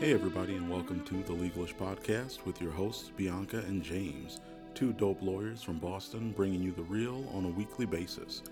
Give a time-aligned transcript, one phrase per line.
[0.00, 4.40] Hey, everybody, and welcome to the Legalish Podcast with your hosts, Bianca and James,
[4.74, 8.42] two dope lawyers from Boston bringing you the real on a weekly basis.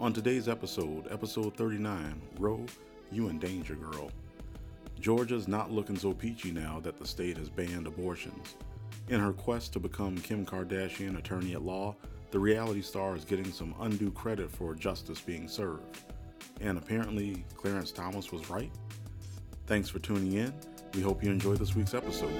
[0.00, 2.64] On today's episode, episode 39, Roe,
[3.12, 4.10] you in danger, girl.
[4.98, 8.56] Georgia's not looking so peachy now that the state has banned abortions.
[9.08, 11.96] In her quest to become Kim Kardashian attorney at law,
[12.30, 15.98] the reality star is getting some undue credit for justice being served.
[16.62, 18.72] And apparently, Clarence Thomas was right.
[19.66, 20.54] Thanks for tuning in.
[20.94, 22.32] We hope you enjoy this week's episode.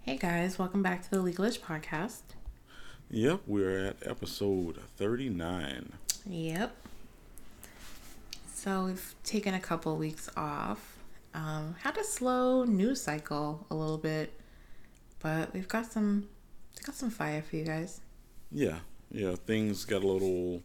[0.00, 2.22] Hey guys, welcome back to the Legalish podcast.
[3.10, 5.92] Yep, we're at episode 39.
[6.26, 6.76] Yep.
[8.54, 10.98] So we've taken a couple weeks off.
[11.34, 14.32] Um, had a slow news cycle a little bit,
[15.22, 16.28] but we've got some
[16.76, 18.00] we've got some fire for you guys.
[18.50, 18.78] Yeah,
[19.10, 20.62] yeah, things got a little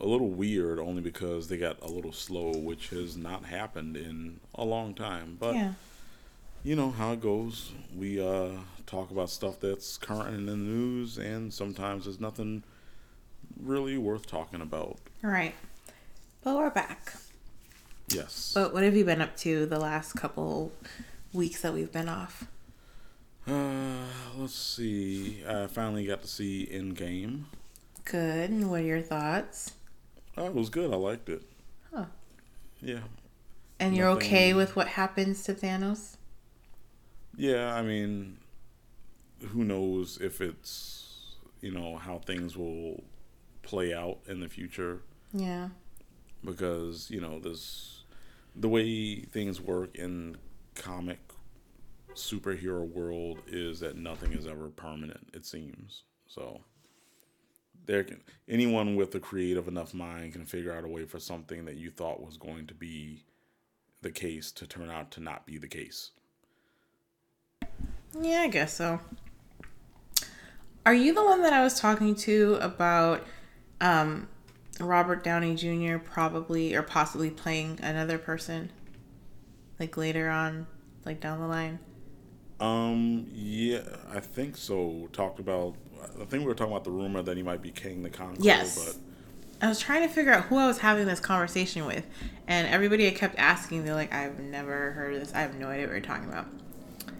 [0.00, 4.40] a little weird only because they got a little slow, which has not happened in
[4.54, 5.36] a long time.
[5.38, 5.72] But yeah,
[6.64, 7.72] you know how it goes.
[7.96, 8.50] We uh,
[8.86, 12.62] talk about stuff that's current in the news, and sometimes there's nothing
[13.60, 14.98] really worth talking about.
[15.24, 15.54] all right.
[16.42, 17.14] But we're back.
[18.08, 18.52] Yes.
[18.54, 20.72] But what have you been up to the last couple
[21.32, 22.46] weeks that we've been off?
[23.48, 24.04] Uh,
[24.36, 25.42] let's see.
[25.48, 27.44] I finally got to see Endgame.
[28.04, 28.50] Good.
[28.50, 29.72] And what are your thoughts?
[30.36, 30.92] Oh, it was good.
[30.92, 31.42] I liked it.
[31.92, 32.04] Huh.
[32.80, 33.00] Yeah.
[33.80, 36.16] And you're okay with what happens to Thanos?
[37.36, 38.38] Yeah, I mean,
[39.50, 43.04] who knows if it's, you know, how things will
[43.62, 45.68] play out in the future Yeah.
[46.44, 48.02] because, you know, this
[48.56, 50.36] the way things work in
[50.74, 51.18] comic
[52.18, 56.04] superhero world is that nothing is ever permanent, it seems.
[56.26, 56.60] So
[57.86, 61.64] there can anyone with a creative enough mind can figure out a way for something
[61.64, 63.24] that you thought was going to be
[64.02, 66.10] the case to turn out to not be the case.
[68.18, 69.00] Yeah, I guess so.
[70.86, 73.26] Are you the one that I was talking to about
[73.80, 74.28] um,
[74.80, 75.98] Robert Downey Jr.
[75.98, 78.70] probably or possibly playing another person?
[79.78, 80.66] Like later on,
[81.04, 81.78] like down the line?
[82.60, 83.80] Um, yeah,
[84.12, 85.08] I think so.
[85.12, 85.74] Talked about,
[86.20, 88.36] I think we were talking about the rumor that he might be Kang the Conqueror,
[88.40, 88.76] Yes.
[88.84, 88.96] but
[89.64, 92.04] I was trying to figure out who I was having this conversation with,
[92.46, 95.32] and everybody I kept asking, they're like, I've never heard of this.
[95.34, 96.46] I have no idea what you're talking about.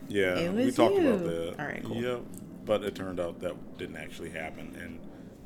[0.09, 1.09] yeah, we talked you.
[1.09, 1.61] about that.
[1.61, 1.97] All right, cool.
[1.97, 2.21] Yep,
[2.65, 4.99] but it turned out that didn't actually happen, and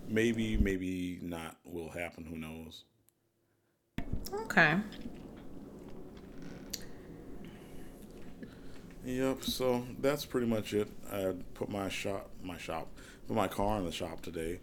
[0.08, 2.24] maybe, maybe not will happen.
[2.24, 2.84] Who knows?
[4.44, 4.76] Okay.
[9.04, 9.42] Yep.
[9.44, 10.88] So that's pretty much it.
[11.12, 12.88] I put my shop, my shop,
[13.26, 14.60] put my car in the shop today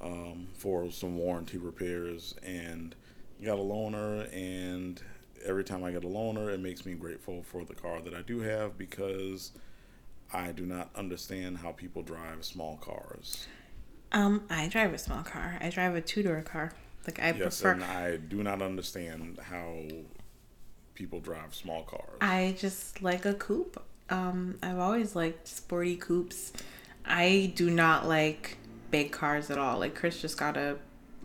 [0.00, 2.94] um, for some warranty repairs, and
[3.44, 4.32] got a loaner.
[4.34, 5.00] And
[5.44, 8.22] every time I get a loaner, it makes me grateful for the car that I
[8.22, 9.52] do have because
[10.32, 13.46] I do not understand how people drive small cars.
[14.12, 15.58] Um, I drive a small car.
[15.60, 16.72] I drive a two door car.
[17.06, 17.72] Like I Yes, prefer.
[17.72, 19.82] and I do not understand how
[20.94, 22.18] people drive small cars.
[22.20, 23.82] I just like a coupe.
[24.10, 26.52] Um, I've always liked sporty coupes.
[27.04, 28.58] I do not like
[28.90, 29.78] big cars at all.
[29.78, 30.76] Like Chris just got a,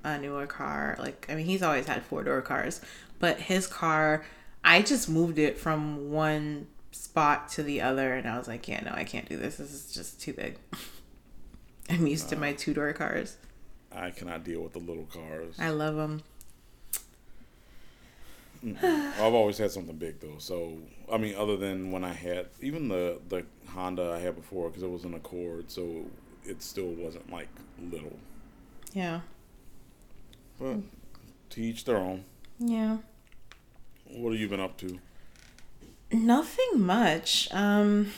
[0.04, 0.96] a newer car.
[1.00, 2.82] Like I mean, he's always had four door cars,
[3.20, 4.26] but his car,
[4.64, 8.84] I just moved it from one spot to the other, and I was like, yeah,
[8.84, 9.58] no, I can't do this.
[9.58, 10.58] This is just too big.
[11.90, 13.38] I'm used to my two door cars.
[13.92, 15.56] I cannot deal with the little cars.
[15.60, 16.22] I love them.
[18.64, 20.38] I've always had something big though.
[20.40, 20.78] So
[21.12, 24.84] I mean, other than when I had even the the Honda I had before because
[24.84, 26.06] it was an Accord, so
[26.46, 27.50] it still wasn't like
[27.92, 28.18] little.
[28.94, 29.22] Yeah.
[30.60, 30.78] But
[31.52, 32.26] to each their own.
[32.60, 32.98] Yeah.
[34.06, 35.00] What have you been up to?
[36.12, 37.50] Nothing much.
[37.52, 38.12] Um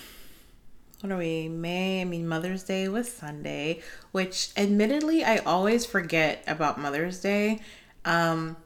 [1.02, 1.48] what are we?
[1.48, 2.02] May.
[2.02, 3.82] I mean Mother's Day was Sunday,
[4.12, 7.60] which admittedly I always forget about Mother's Day.
[8.06, 8.58] Um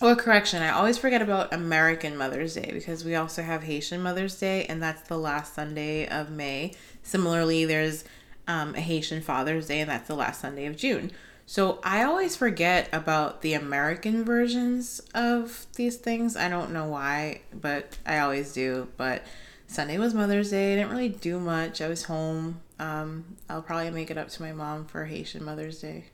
[0.00, 4.38] or correction, I always forget about American Mother's Day because we also have Haitian Mother's
[4.38, 6.74] Day and that's the last Sunday of May.
[7.02, 8.04] Similarly, there's
[8.46, 11.10] um, a Haitian Father's Day and that's the last Sunday of June.
[11.46, 16.36] So I always forget about the American versions of these things.
[16.36, 18.88] I don't know why, but I always do.
[18.96, 19.24] But
[19.66, 20.74] Sunday was Mother's Day.
[20.74, 21.80] I didn't really do much.
[21.80, 22.60] I was home.
[22.78, 26.04] Um, I'll probably make it up to my mom for Haitian Mother's Day.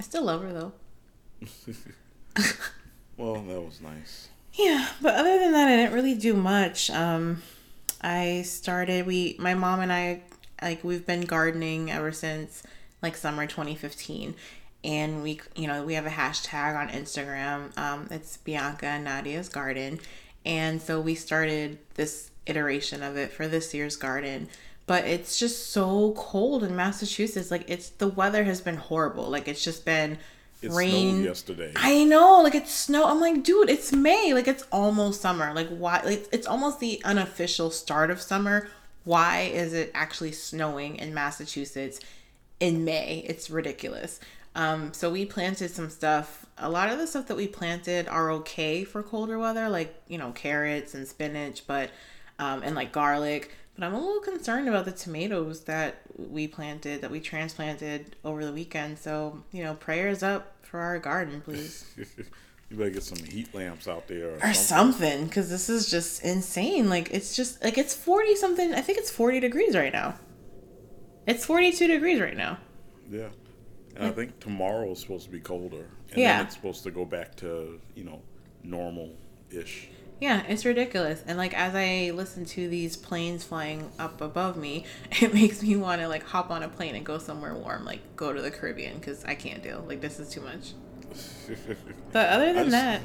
[0.00, 0.72] I still love her though.
[3.16, 4.28] Well, that was nice.
[4.54, 6.90] Yeah, but other than that, I didn't really do much.
[6.90, 7.42] Um,
[8.00, 10.22] I started we my mom and I
[10.60, 12.62] like we've been gardening ever since
[13.02, 14.34] like summer 2015
[14.84, 19.48] and we you know we have a hashtag on Instagram um it's Bianca and Nadia's
[19.48, 20.00] garden.
[20.44, 24.48] And so we started this iteration of it for this year's garden.
[24.86, 27.50] But it's just so cold in Massachusetts.
[27.50, 29.30] Like it's the weather has been horrible.
[29.30, 30.18] Like it's just been
[30.64, 31.72] It rain snowed yesterday.
[31.76, 33.06] I know, like it's snow.
[33.06, 34.34] I'm like, dude, it's May.
[34.34, 35.52] Like it's almost summer.
[35.54, 36.02] Like why?
[36.04, 38.68] Like it's almost the unofficial start of summer.
[39.04, 42.00] Why is it actually snowing in Massachusetts
[42.60, 43.24] in May?
[43.28, 44.20] It's ridiculous.
[44.54, 46.46] Um, so we planted some stuff.
[46.58, 50.18] A lot of the stuff that we planted are okay for colder weather, like you
[50.18, 51.90] know carrots and spinach, but
[52.38, 53.50] um, and like garlic.
[53.76, 58.44] But I'm a little concerned about the tomatoes that we planted, that we transplanted over
[58.44, 58.98] the weekend.
[58.98, 61.86] So you know, prayers up for our garden, please,
[62.68, 65.26] you better get some heat lamps out there or, or something.
[65.26, 66.88] because this is just insane.
[66.90, 68.74] Like it's just like it's forty something.
[68.74, 70.16] I think it's forty degrees right now.
[71.28, 72.58] It's forty two degrees right now.
[73.08, 73.28] Yeah.
[73.94, 75.86] And I think tomorrow is supposed to be colder.
[76.10, 76.38] And Yeah.
[76.38, 78.20] then it's supposed to go back to, you know,
[78.64, 79.12] normal
[79.52, 79.90] ish.
[80.20, 81.22] Yeah, it's ridiculous.
[81.26, 84.84] And like as I listen to these planes flying up above me,
[85.20, 88.00] it makes me want to like hop on a plane and go somewhere warm, like
[88.16, 89.84] go to the Caribbean because I can't deal.
[89.86, 90.72] Like this is too much.
[92.12, 93.00] But other than just- that,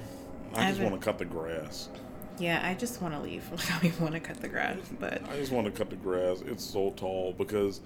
[0.54, 1.90] I just want to cut the grass.
[2.40, 3.44] yeah, I just want to leave.
[3.70, 5.96] I don't even want to cut the grass, but I just want to cut the
[5.96, 6.42] grass.
[6.46, 7.82] It's so tall because,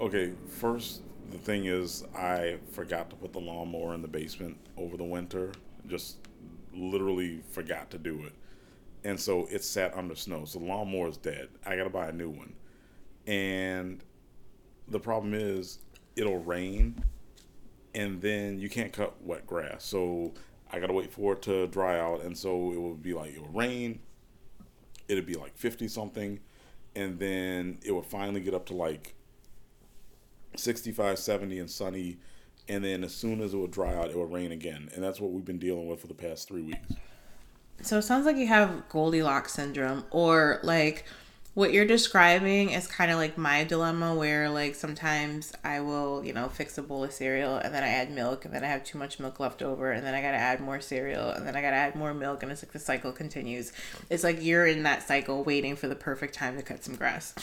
[0.00, 4.96] okay, first, the thing is, I forgot to put the lawnmower in the basement over
[4.96, 5.52] the winter.
[5.86, 6.16] Just
[6.74, 8.32] literally forgot to do it.
[9.04, 10.44] And so it sat under snow.
[10.44, 11.48] So the lawnmower is dead.
[11.64, 12.54] I got to buy a new one.
[13.26, 14.02] And
[14.88, 15.78] the problem is,
[16.16, 17.02] it'll rain
[17.94, 19.84] and then you can't cut wet grass.
[19.84, 20.32] So
[20.72, 23.40] I gotta wait for it to dry out, and so it will be like it
[23.40, 24.00] will rain.
[25.08, 26.40] It'd be like fifty something,
[26.94, 29.14] and then it would finally get up to like
[30.56, 32.18] 65, 70 and sunny,
[32.68, 35.20] and then as soon as it would dry out, it would rain again, and that's
[35.20, 36.92] what we've been dealing with for the past three weeks.
[37.82, 41.04] So it sounds like you have Goldilocks syndrome, or like
[41.54, 46.32] what you're describing is kind of like my dilemma, where like sometimes I will, you
[46.32, 48.84] know, fix a bowl of cereal and then I add milk and then I have
[48.84, 51.60] too much milk left over and then I gotta add more cereal and then I
[51.60, 53.72] gotta add more milk and it's like the cycle continues.
[54.08, 57.34] It's like you're in that cycle waiting for the perfect time to cut some grass.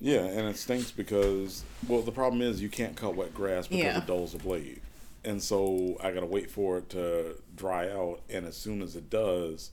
[0.00, 3.84] Yeah, and it stinks because well, the problem is you can't cut wet grass because
[3.84, 3.98] Yeah.
[3.98, 4.80] it dulls the blade,
[5.24, 9.10] and so I gotta wait for it to dry out, and as soon as it
[9.10, 9.70] does,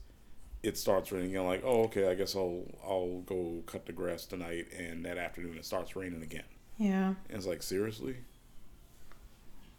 [0.62, 1.46] it starts raining again.
[1.46, 5.56] Like, oh, okay, I guess I'll I'll go cut the grass tonight, and that afternoon
[5.56, 6.44] it starts raining again.
[6.78, 7.14] Yeah.
[7.28, 8.16] And it's like seriously.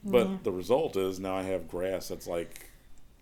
[0.06, 2.69] But the result is now I have grass that's like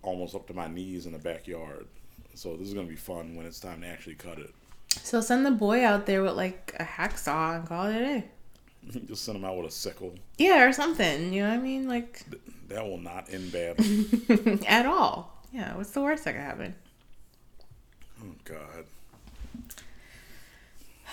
[0.01, 1.85] almost up to my knees in the backyard.
[2.33, 4.53] So this is gonna be fun when it's time to actually cut it.
[4.89, 8.25] So send the boy out there with like a hacksaw and call it a day.
[9.07, 10.15] Just send them out with a sickle.
[10.37, 11.33] Yeah, or something.
[11.33, 11.87] You know what I mean?
[11.87, 12.23] Like
[12.67, 14.07] That will not end badly.
[14.67, 15.37] at all.
[15.51, 15.75] Yeah.
[15.75, 16.75] What's the worst that could happen?
[18.21, 18.85] oh God.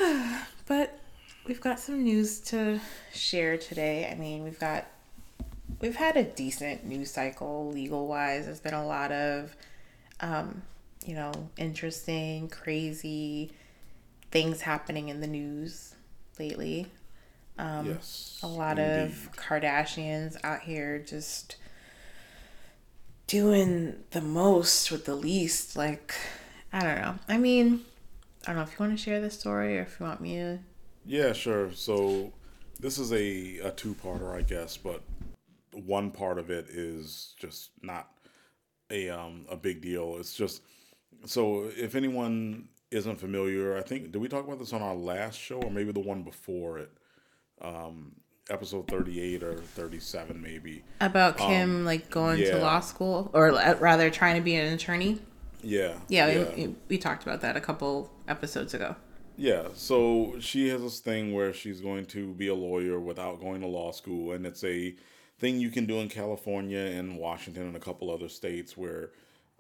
[0.67, 0.99] But
[1.47, 2.79] we've got some news to
[3.15, 4.07] share today.
[4.11, 4.87] I mean, we've got
[5.81, 8.45] we've had a decent news cycle legal wise.
[8.45, 9.57] There's been a lot of
[10.21, 10.63] um,
[11.07, 13.51] you know, interesting, crazy
[14.31, 15.95] things happening in the news
[16.39, 16.87] lately.
[17.79, 18.39] Yes.
[18.43, 19.17] Um, A lot indeed.
[19.23, 21.57] of Kardashians out here just
[23.27, 25.77] doing the most with the least.
[25.77, 26.15] Like,
[26.73, 27.19] I don't know.
[27.29, 27.85] I mean,
[28.47, 30.37] I don't know if you want to share this story or if you want me
[30.37, 30.59] to
[31.05, 31.73] Yeah, sure.
[31.73, 32.33] So
[32.81, 35.03] this is a, a two parter, I guess, but
[35.73, 38.11] one part of it is just not
[38.91, 40.17] a um a big deal.
[40.19, 40.63] It's just
[41.27, 45.39] so if anyone isn't familiar, I think did we talk about this on our last
[45.39, 46.91] show or maybe the one before it?
[47.61, 48.13] Um
[48.51, 50.83] episode 38 or 37 maybe.
[51.01, 52.53] About Kim like going yeah.
[52.53, 55.21] to law school, or rather trying to be an attorney.
[55.63, 55.95] Yeah.
[56.09, 58.97] Yeah, We, we talked about that a couple episodes ago.
[59.37, 63.61] Yeah, so she has this thing where she's going to be a lawyer without going
[63.61, 64.97] to law school, and it's a
[65.39, 69.11] thing you can do in California and Washington and a couple other states where,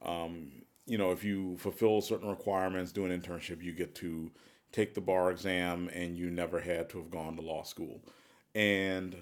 [0.02, 0.50] um,
[0.86, 4.32] you know, if you fulfill certain requirements, do an internship, you get to
[4.72, 8.00] take the bar exam, and you never had to have gone to law school.
[8.54, 9.16] And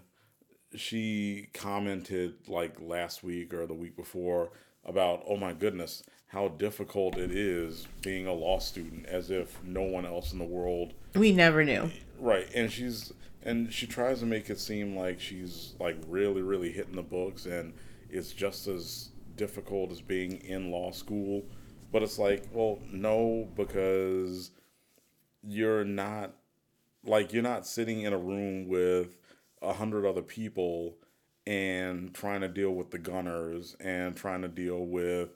[0.74, 4.50] she commented like last week or the week before
[4.84, 9.82] about, oh my goodness, how difficult it is being a law student, as if no
[9.82, 11.90] one else in the world We never knew.
[12.18, 13.12] Right, and she's
[13.42, 17.46] and she tries to make it seem like she's like really, really hitting the books,
[17.46, 17.72] and
[18.10, 21.44] it's just as difficult as being in law school.
[21.92, 24.50] But it's like, well, no, because
[25.46, 26.32] you're not
[27.04, 29.16] like you're not sitting in a room with
[29.62, 30.96] a hundred other people
[31.46, 35.30] and trying to deal with the gunners and trying to deal with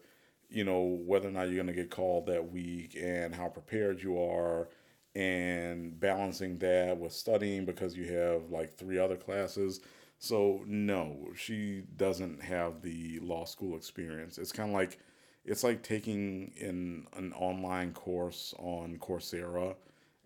[0.48, 4.02] you know whether or not you're going to get called that week and how prepared
[4.02, 4.68] you are
[5.14, 9.80] and balancing that with studying because you have like three other classes.
[10.18, 14.38] So no she doesn't have the law school experience.
[14.38, 14.98] It's kind of like
[15.44, 19.76] it's like taking in an online course on coursera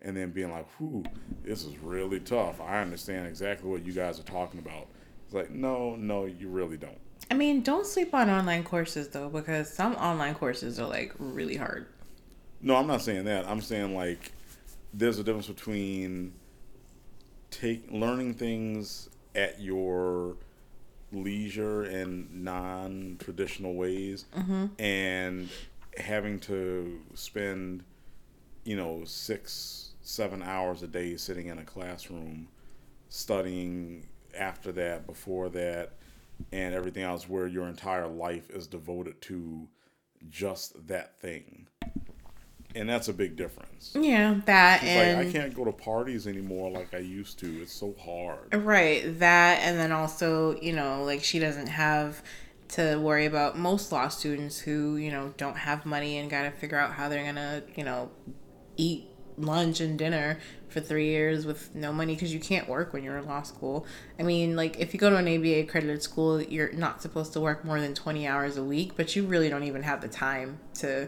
[0.05, 1.03] and then being like whew
[1.43, 4.87] this is really tough i understand exactly what you guys are talking about
[5.25, 6.97] it's like no no you really don't
[7.31, 11.55] I mean, don't sleep on online courses though, because some online courses are like really
[11.55, 11.87] hard.
[12.61, 13.47] No, I'm not saying that.
[13.47, 14.31] I'm saying like
[14.93, 16.33] there's a difference between
[17.51, 20.37] take learning things at your
[21.11, 24.65] leisure and non-traditional ways mm-hmm.
[24.79, 25.49] and
[25.97, 27.83] having to spend
[28.65, 32.47] you know six seven hours a day sitting in a classroom
[33.09, 34.05] studying
[34.37, 35.93] after that before that
[36.51, 39.67] and everything else where your entire life is devoted to
[40.29, 41.67] just that thing.
[42.75, 43.95] And that's a big difference.
[43.99, 47.61] Yeah that She's and like, i can't go to parties anymore like i used to.
[47.63, 48.53] It's so hard.
[48.53, 52.21] Right that and then also you know like she doesn't have
[52.67, 56.51] to worry about most law students who you know don't have money and got to
[56.51, 58.11] figure out how they're gonna you know
[58.77, 59.07] eat
[59.37, 60.39] lunch and dinner
[60.69, 63.85] for three years with no money because you can't work when you're in law school.
[64.19, 67.39] I mean, like if you go to an ABA accredited school, you're not supposed to
[67.39, 70.59] work more than 20 hours a week, but you really don't even have the time
[70.75, 71.07] to.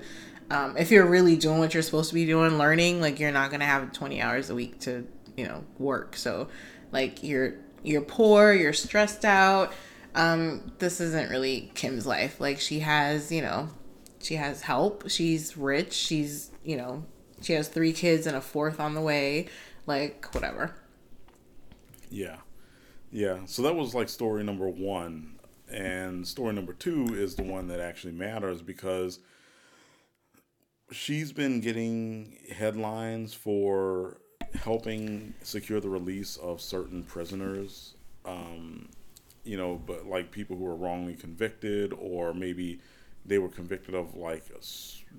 [0.50, 3.52] Um, if you're really doing what you're supposed to be doing, learning, like you're not
[3.52, 5.06] gonna have 20 hours a week to,
[5.36, 6.16] you know, work.
[6.16, 6.48] So,
[6.94, 9.74] like you're you're poor, you're stressed out.
[10.16, 12.40] Um, this isn't really Kim's life.
[12.40, 13.70] Like she has, you know,
[14.20, 15.10] she has help.
[15.10, 15.94] She's rich.
[15.94, 17.04] She's, you know,
[17.48, 19.48] she has three kids and a fourth on the way.
[19.86, 20.76] Like, whatever.
[22.10, 22.36] Yeah.
[23.10, 23.46] Yeah.
[23.46, 25.40] So that was like story number one.
[25.72, 29.20] And story number two is the one that actually matters because
[30.92, 34.18] she's been getting headlines for
[34.54, 37.96] helping secure the release of certain prisoners.
[38.26, 38.90] Um,
[39.46, 42.82] you know, but like people who are wrongly convicted or maybe
[43.28, 44.66] they were convicted of like a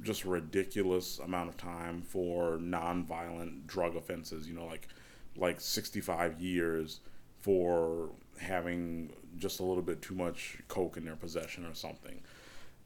[0.02, 4.48] just ridiculous amount of time for non-violent drug offenses.
[4.48, 4.88] You know, like
[5.36, 7.00] like 65 years
[7.40, 8.10] for
[8.40, 12.20] having just a little bit too much coke in their possession or something.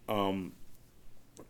[0.09, 0.52] Um,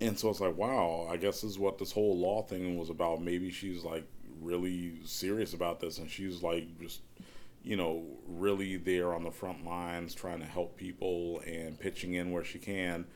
[0.00, 2.91] and so it's like, wow, I guess this is what this whole law thing was
[2.91, 3.23] about.
[3.23, 4.07] Maybe she's like
[4.41, 7.00] really serious about this, and she's like just
[7.64, 12.33] you know really there on the front lines trying to help people and pitching in
[12.33, 13.07] where she can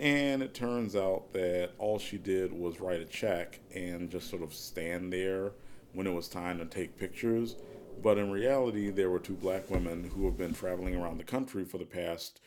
[0.00, 4.42] and it turns out that all she did was write a check and just sort
[4.42, 5.52] of stand there
[5.92, 7.56] when it was time to take pictures.
[8.02, 11.66] But in reality, there were two black women who have been traveling around the country
[11.66, 12.40] for the past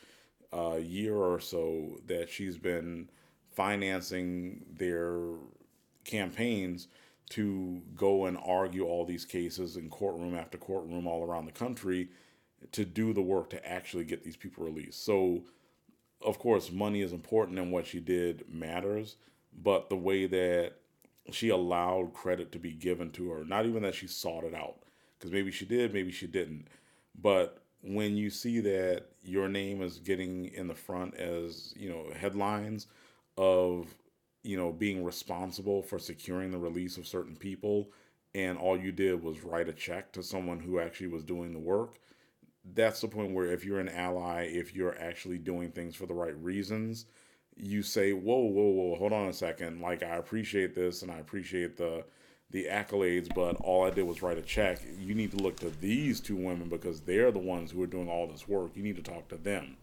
[0.52, 3.12] uh, year or so that she's been
[3.52, 5.20] financing their
[6.06, 6.88] campaigns
[7.30, 12.10] to go and argue all these cases in courtroom after courtroom all around the country
[12.72, 15.06] to do the work to actually get these people released.
[15.06, 15.44] So
[16.26, 19.18] of course, money is important and what she did matters,
[19.62, 20.74] but the way that
[21.32, 24.78] she allowed credit to be given to her, not even that she sought it out,
[25.18, 26.68] because maybe she did, maybe she didn't,
[27.20, 32.06] but when you see that your name is getting in the front as you know
[32.16, 32.88] headlines
[33.38, 33.94] of
[34.42, 37.90] you know being responsible for securing the release of certain people
[38.34, 41.60] and all you did was write a check to someone who actually was doing the
[41.60, 42.00] work
[42.74, 46.14] that's the point where if you're an ally, if you're actually doing things for the
[46.14, 47.06] right reasons,
[47.56, 49.82] you say, "Whoa, whoa, whoa, hold on a second.
[49.82, 52.06] Like I appreciate this and I appreciate the
[52.52, 54.80] the accolades, but all I did was write a check.
[55.00, 58.08] You need to look to these two women because they're the ones who are doing
[58.08, 58.72] all this work.
[58.76, 59.78] You need to talk to them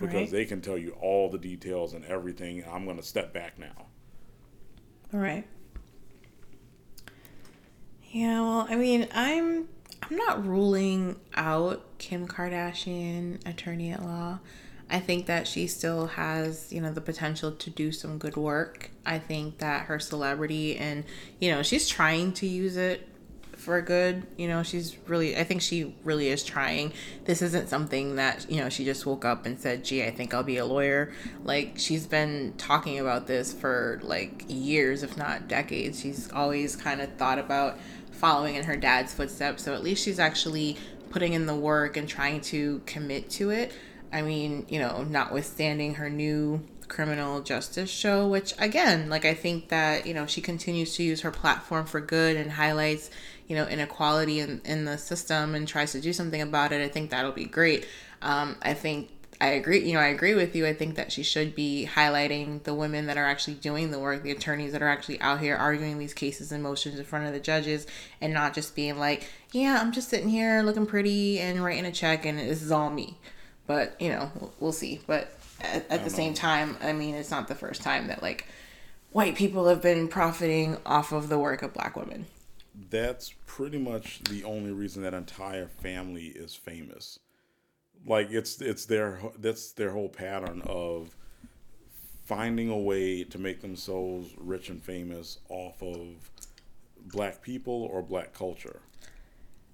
[0.00, 0.30] because right.
[0.30, 2.64] they can tell you all the details and everything.
[2.70, 3.86] I'm going to step back now."
[5.12, 5.46] All right.
[8.10, 9.68] Yeah, well, I mean, I'm
[10.02, 14.38] I'm not ruling out Kim Kardashian, attorney at law.
[14.90, 18.90] I think that she still has, you know, the potential to do some good work.
[19.06, 21.04] I think that her celebrity and,
[21.40, 23.08] you know, she's trying to use it
[23.56, 24.26] for good.
[24.36, 26.92] You know, she's really, I think she really is trying.
[27.24, 30.34] This isn't something that, you know, she just woke up and said, gee, I think
[30.34, 31.10] I'll be a lawyer.
[31.42, 36.00] Like, she's been talking about this for like years, if not decades.
[36.00, 37.78] She's always kind of thought about
[38.10, 39.62] following in her dad's footsteps.
[39.64, 40.76] So at least she's actually
[41.14, 43.72] putting in the work and trying to commit to it.
[44.12, 49.68] I mean, you know, notwithstanding her new criminal justice show, which again, like I think
[49.68, 53.10] that, you know, she continues to use her platform for good and highlights,
[53.46, 56.82] you know, inequality in, in the system and tries to do something about it.
[56.82, 57.86] I think that'll be great.
[58.20, 59.10] Um, I think
[59.44, 60.66] I agree, you know, I agree with you.
[60.66, 64.22] I think that she should be highlighting the women that are actually doing the work,
[64.22, 67.34] the attorneys that are actually out here arguing these cases and motions in front of
[67.34, 67.86] the judges
[68.22, 71.92] and not just being like, yeah, I'm just sitting here looking pretty and writing a
[71.92, 73.18] check and this is all me.
[73.66, 75.02] But, you know, we'll see.
[75.06, 76.16] But at, at the know.
[76.16, 78.46] same time, I mean, it's not the first time that like
[79.12, 82.24] white people have been profiting off of the work of black women.
[82.88, 87.18] That's pretty much the only reason that entire family is famous.
[88.06, 91.14] Like it's it's their that's their whole pattern of
[92.24, 96.30] finding a way to make themselves rich and famous off of
[97.06, 98.80] black people or black culture.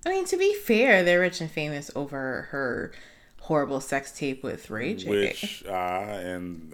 [0.04, 2.92] I mean, to be fair, they're rich and famous over her
[3.40, 5.08] horrible sex tape with Ray J.
[5.10, 6.72] Which, uh, and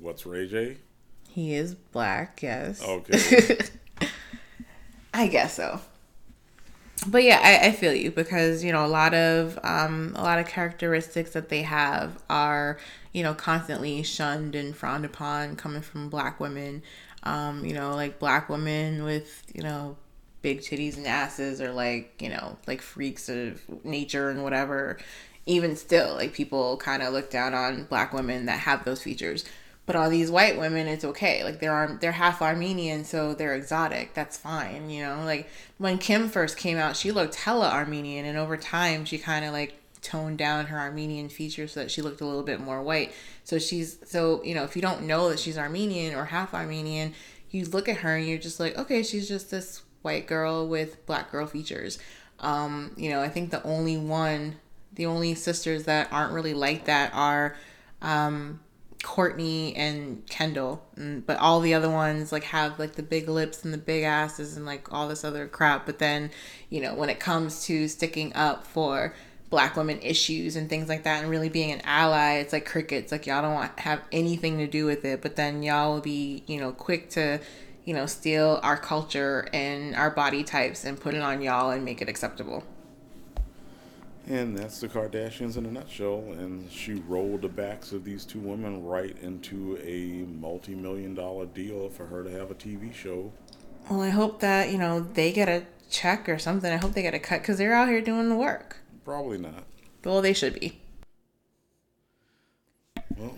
[0.00, 0.76] what's Ray J?
[1.28, 2.82] He is black, yes.
[2.82, 3.58] Okay.
[5.14, 5.80] I guess so.
[7.06, 10.38] But yeah, I, I feel you because you know a lot of um, a lot
[10.38, 12.78] of characteristics that they have are
[13.12, 16.82] you know constantly shunned and frowned upon coming from black women.
[17.24, 19.96] Um, you know, like black women with you know
[20.42, 24.98] big titties and asses or like you know like freaks of nature and whatever
[25.46, 29.44] even still, like people kind of look down on black women that have those features.
[29.84, 31.42] But all these white women, it's okay.
[31.42, 34.14] Like they're they're half Armenian, so they're exotic.
[34.14, 35.22] That's fine, you know.
[35.24, 35.48] Like
[35.78, 39.52] when Kim first came out, she looked hella Armenian, and over time, she kind of
[39.52, 43.12] like toned down her Armenian features so that she looked a little bit more white.
[43.44, 47.14] So she's so you know if you don't know that she's Armenian or half Armenian,
[47.50, 51.04] you look at her and you're just like, okay, she's just this white girl with
[51.06, 51.98] black girl features.
[52.40, 54.56] Um, you know, I think the only one
[54.94, 57.56] the only sisters that aren't really like that are
[58.02, 58.60] um,
[59.02, 63.64] Kourtney and Kendall, and, but all the other ones like have like the big lips
[63.64, 65.86] and the big asses and like all this other crap.
[65.86, 66.30] But then,
[66.70, 69.14] you know, when it comes to sticking up for
[69.50, 73.12] black women issues and things like that and really being an ally, it's like crickets.
[73.12, 76.42] Like y'all don't want have anything to do with it, but then y'all will be,
[76.46, 77.40] you know, quick to,
[77.84, 81.84] you know, steal our culture and our body types and put it on y'all and
[81.84, 82.64] make it acceptable.
[84.28, 86.18] And that's the Kardashians in a nutshell.
[86.38, 91.46] And she rolled the backs of these two women right into a multi million dollar
[91.46, 93.32] deal for her to have a TV show.
[93.90, 96.72] Well, I hope that, you know, they get a check or something.
[96.72, 98.78] I hope they get a cut because they're out here doing the work.
[99.04, 99.64] Probably not.
[100.04, 100.80] Well, they should be.
[103.16, 103.36] Well,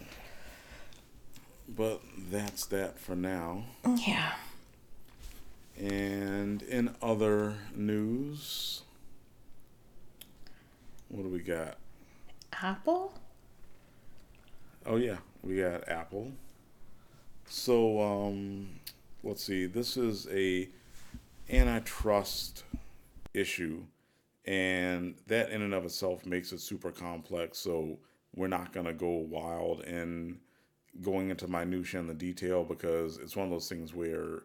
[1.69, 3.65] but that's that for now.
[4.07, 4.35] Yeah.
[5.79, 8.83] And in other news,
[11.15, 11.77] what do we got?
[12.61, 13.15] Apple?
[14.85, 16.33] Oh yeah, we got Apple.
[17.47, 18.69] So um
[19.23, 19.67] let's see.
[19.67, 20.69] This is a
[21.49, 22.65] antitrust
[23.33, 23.83] issue
[24.47, 27.99] and that in and of itself makes it super complex so
[28.35, 30.39] we're not going to go wild and
[31.03, 34.43] going into minutia and the detail because it's one of those things where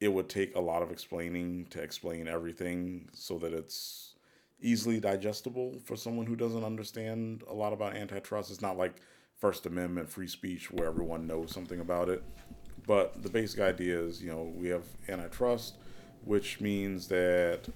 [0.00, 4.14] it would take a lot of explaining to explain everything so that it's
[4.60, 8.50] easily digestible for someone who doesn't understand a lot about antitrust.
[8.50, 8.94] It's not like
[9.38, 12.22] First Amendment free speech where everyone knows something about it.
[12.86, 15.76] But the basic idea is, you know, we have antitrust,
[16.24, 17.68] which means that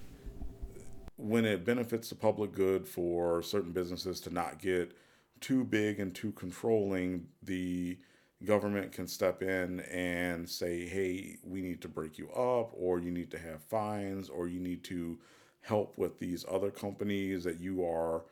[1.17, 4.91] when it benefits the public good for certain businesses to not get
[5.39, 7.97] too big and too controlling, the
[8.43, 13.11] government can step in and say, hey, we need to break you up, or you
[13.11, 15.17] need to have fines, or you need to
[15.65, 18.23] help with these other companies that you are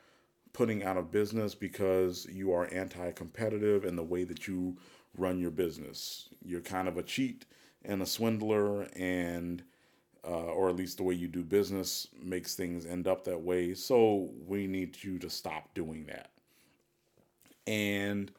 [0.54, 4.78] putting out of business because you are anti competitive in the way that you
[5.18, 6.30] run your business.
[6.46, 7.46] You're kind of a cheat
[7.84, 9.64] and a swindler, and
[10.26, 13.74] uh, or at least the way you do business makes things end up that way.
[13.74, 16.30] So we need you to stop doing that.
[17.68, 18.32] And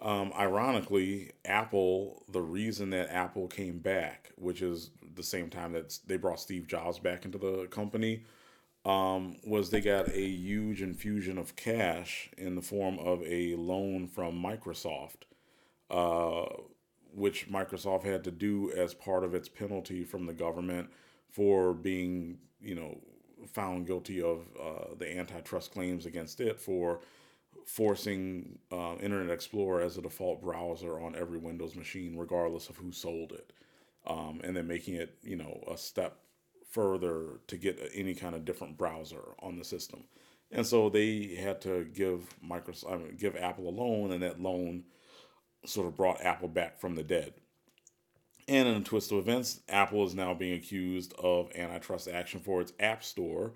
[0.00, 5.98] um, ironically, Apple, the reason that Apple came back, which is the same time that
[6.06, 8.24] they brought Steve Jobs back into the company,
[8.84, 14.08] um, was they got a huge infusion of cash in the form of a loan
[14.08, 15.24] from Microsoft,
[15.90, 16.46] uh,
[17.14, 20.88] which Microsoft had to do as part of its penalty from the government
[21.30, 22.98] for being, you know,
[23.52, 27.00] found guilty of uh, the antitrust claims against it for
[27.64, 32.90] forcing uh, Internet Explorer as a default browser on every Windows machine, regardless of who
[32.90, 33.52] sold it,
[34.06, 36.18] um, and then making it, you know, a step
[36.70, 40.04] further to get any kind of different browser on the system.
[40.50, 44.40] And so they had to give Microsoft, I mean, give Apple a loan, and that
[44.40, 44.84] loan
[45.66, 47.34] sort of brought Apple back from the dead.
[48.46, 52.62] And in a twist of events, Apple is now being accused of antitrust action for
[52.62, 53.52] its App Store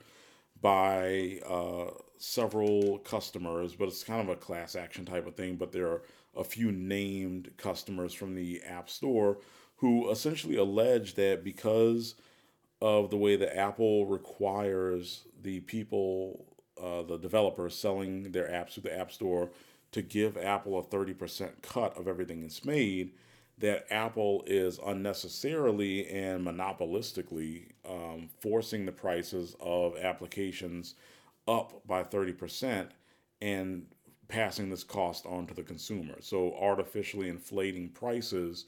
[0.61, 5.57] by uh, several customers, but it's kind of a class action type of thing.
[5.57, 6.03] But there are
[6.37, 9.39] a few named customers from the App Store
[9.83, 12.15] who essentially allege that because
[12.81, 16.47] of the way that Apple requires the people,
[16.81, 19.51] uh, the developers selling their apps through the App Store,
[19.91, 23.11] to give Apple a 30% cut of everything it's made,
[23.59, 30.95] that Apple is unnecessarily and monopolistically um, forcing the prices of applications
[31.49, 32.87] up by 30%
[33.41, 33.85] and
[34.29, 36.15] passing this cost on to the consumer.
[36.21, 38.67] So artificially inflating prices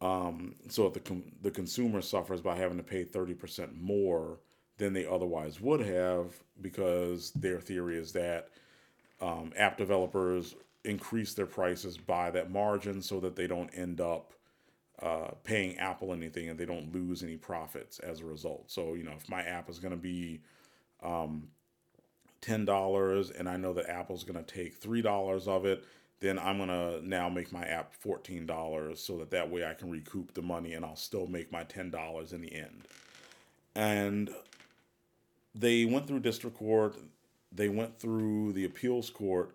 [0.00, 4.38] um, so the, com- the consumer suffers by having to pay 30% more
[4.76, 8.48] than they otherwise would have because their theory is that
[9.20, 14.32] um, app developers increase their prices by that margin so that they don't end up
[15.02, 18.70] uh, paying Apple anything and they don't lose any profits as a result.
[18.70, 20.40] So, you know, if my app is going to be
[21.02, 21.48] um,
[22.42, 25.84] $10 and I know that Apple's going to take $3 of it,
[26.20, 29.90] then I'm going to now make my app $14 so that that way I can
[29.90, 32.82] recoup the money and I'll still make my $10 in the end.
[33.74, 34.30] And
[35.54, 36.96] they went through district court,
[37.52, 39.54] they went through the appeals court,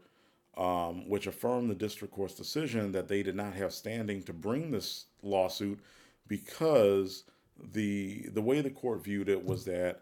[0.57, 4.71] um, which affirmed the district court's decision that they did not have standing to bring
[4.71, 5.79] this lawsuit
[6.27, 7.23] because
[7.71, 10.01] the the way the court viewed it was that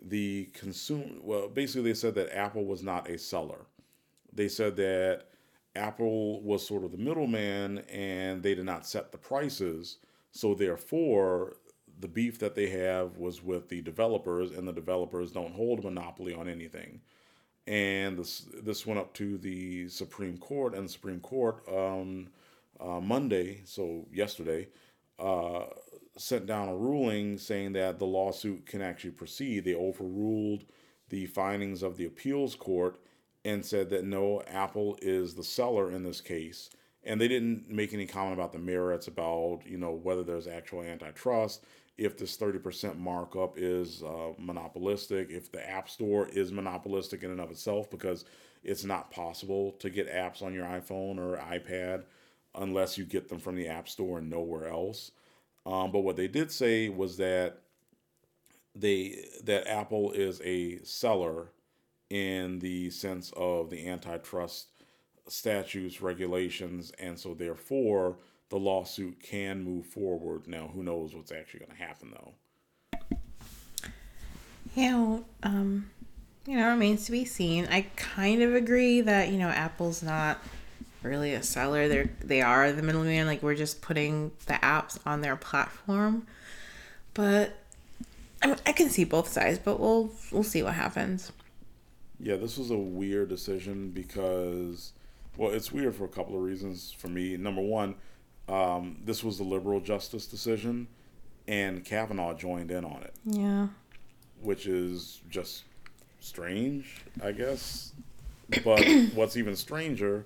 [0.00, 3.66] the consumer well basically they said that Apple was not a seller.
[4.32, 5.26] They said that
[5.74, 9.98] Apple was sort of the middleman and they did not set the prices.
[10.32, 11.56] So therefore,
[12.00, 15.82] the beef that they have was with the developers, and the developers don't hold a
[15.82, 17.00] monopoly on anything.
[17.66, 22.28] And this this went up to the Supreme Court, and the Supreme Court um,
[22.80, 24.68] uh, Monday, so yesterday,
[25.18, 25.66] uh,
[26.16, 29.64] sent down a ruling saying that the lawsuit can actually proceed.
[29.64, 30.64] They overruled
[31.08, 33.00] the findings of the appeals court
[33.44, 36.70] and said that no, Apple is the seller in this case.
[37.04, 40.82] And they didn't make any comment about the merits about, you know, whether there's actual
[40.82, 41.64] antitrust,
[41.98, 47.40] if this 30% markup is uh, monopolistic, if the App Store is monopolistic in and
[47.40, 48.24] of itself, because
[48.62, 52.04] it's not possible to get apps on your iPhone or iPad
[52.54, 55.10] unless you get them from the App Store and nowhere else.
[55.66, 57.58] Um, but what they did say was that
[58.74, 61.48] they that Apple is a seller
[62.12, 64.66] in the sense of the antitrust
[65.28, 68.18] statutes, regulations, and so therefore
[68.50, 70.46] the lawsuit can move forward.
[70.46, 73.18] Now, who knows what's actually going to happen though?
[74.74, 75.90] Yeah, um,
[76.46, 77.66] you know, remains to be seen.
[77.70, 80.38] I kind of agree that you know Apple's not
[81.02, 81.88] really a seller.
[81.88, 83.26] They're they are the middleman.
[83.26, 86.26] Like we're just putting the apps on their platform,
[87.14, 87.56] but
[88.42, 89.58] I, mean, I can see both sides.
[89.58, 91.32] But we'll we'll see what happens.
[92.22, 94.92] Yeah, this was a weird decision because,
[95.36, 97.36] well, it's weird for a couple of reasons for me.
[97.36, 97.96] Number one,
[98.48, 100.86] um, this was the liberal justice decision,
[101.48, 103.14] and Kavanaugh joined in on it.
[103.24, 103.66] Yeah.
[104.40, 105.64] Which is just
[106.20, 107.92] strange, I guess.
[108.62, 110.24] But what's even stranger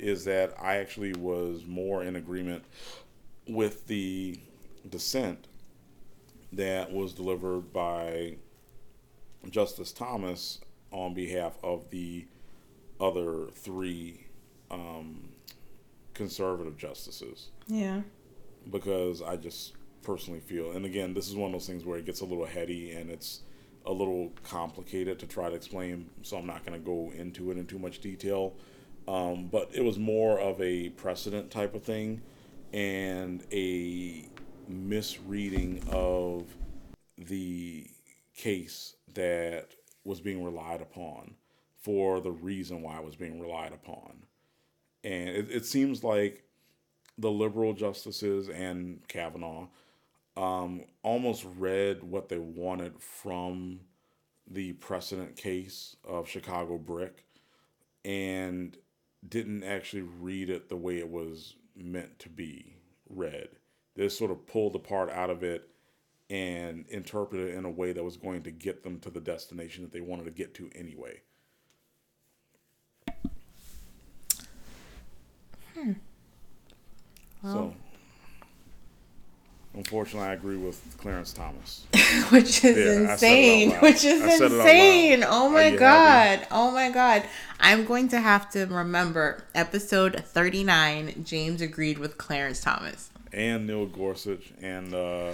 [0.00, 2.64] is that I actually was more in agreement
[3.46, 4.40] with the
[4.90, 5.46] dissent
[6.52, 8.36] that was delivered by
[9.48, 10.58] Justice Thomas
[10.96, 12.26] on behalf of the
[12.98, 14.26] other three
[14.70, 15.28] um,
[16.14, 17.50] conservative justices.
[17.66, 18.00] Yeah.
[18.70, 22.06] Because I just personally feel, and again, this is one of those things where it
[22.06, 23.42] gets a little heady and it's
[23.84, 27.58] a little complicated to try to explain, so I'm not going to go into it
[27.58, 28.54] in too much detail.
[29.06, 32.22] Um, but it was more of a precedent type of thing
[32.72, 34.28] and a
[34.66, 36.44] misreading of
[37.16, 37.86] the
[38.34, 39.68] case that
[40.06, 41.34] was being relied upon
[41.76, 44.24] for the reason why it was being relied upon.
[45.04, 46.44] And it, it seems like
[47.18, 49.68] the liberal justices and Kavanaugh
[50.36, 53.80] um, almost read what they wanted from
[54.48, 57.24] the precedent case of Chicago Brick
[58.04, 58.76] and
[59.26, 62.76] didn't actually read it the way it was meant to be
[63.08, 63.48] read.
[63.94, 65.68] This sort of pulled the part out of it
[66.28, 69.84] and interpret it in a way that was going to get them to the destination
[69.84, 71.20] that they wanted to get to anyway.
[75.74, 75.92] Hmm.
[77.42, 77.74] Well, so,
[79.76, 81.84] Unfortunately, I agree with Clarence Thomas.
[82.30, 83.70] which is Yeah, I said it out insane.
[83.72, 85.24] Which is I said it out insane.
[85.28, 86.38] Oh my god.
[86.38, 86.46] happy?
[86.50, 87.24] Oh my god.
[87.60, 91.24] I'm going to have to remember episode 39.
[91.26, 93.10] James agreed with Clarence Thomas.
[93.34, 95.32] and Neil Gorsuch and uh,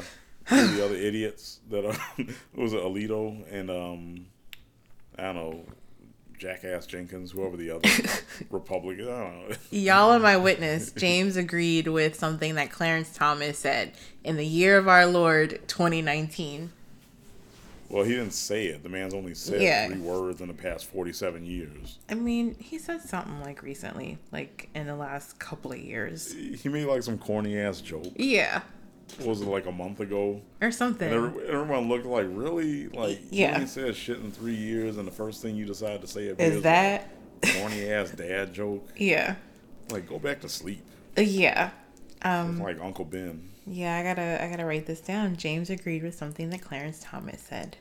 [0.49, 1.97] the other idiots that are
[2.55, 4.27] was it Alito and um
[5.19, 5.65] I don't know
[6.39, 7.89] Jackass Jenkins, whoever the other
[8.51, 9.07] Republican.
[9.07, 9.57] I don't know.
[9.71, 10.91] Y'all are my witness.
[10.91, 13.93] James agreed with something that Clarence Thomas said
[14.25, 16.73] in the year of our Lord 2019.
[17.89, 18.83] Well, he didn't say it.
[18.83, 19.87] The man's only said Yeah.
[19.87, 21.99] three words in the past forty-seven years.
[22.09, 26.33] I mean, he said something like recently, like in the last couple of years.
[26.33, 28.07] He made like some corny ass joke.
[28.17, 28.63] Yeah.
[29.19, 30.41] What was it like a month ago?
[30.61, 31.13] Or something.
[31.13, 32.89] And everyone looked like, really?
[32.89, 33.57] Like, Yeah.
[33.57, 36.25] you ain't said shit in three years, and the first thing you decide to say
[36.27, 37.09] Is that?
[37.43, 38.89] a corny ass dad joke?
[38.97, 39.35] Yeah.
[39.91, 40.83] Like, go back to sleep.
[41.19, 41.71] Uh, Yeah.
[42.23, 43.51] Um, Like Uncle Ben.
[43.67, 45.37] Yeah, I gotta I gotta write this down.
[45.37, 47.77] James agreed with something that Clarence Thomas said.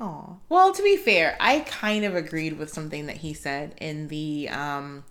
[0.00, 0.38] Oh.
[0.48, 4.48] Well, to be fair, I kind of agreed with something that he said in the
[4.48, 5.04] um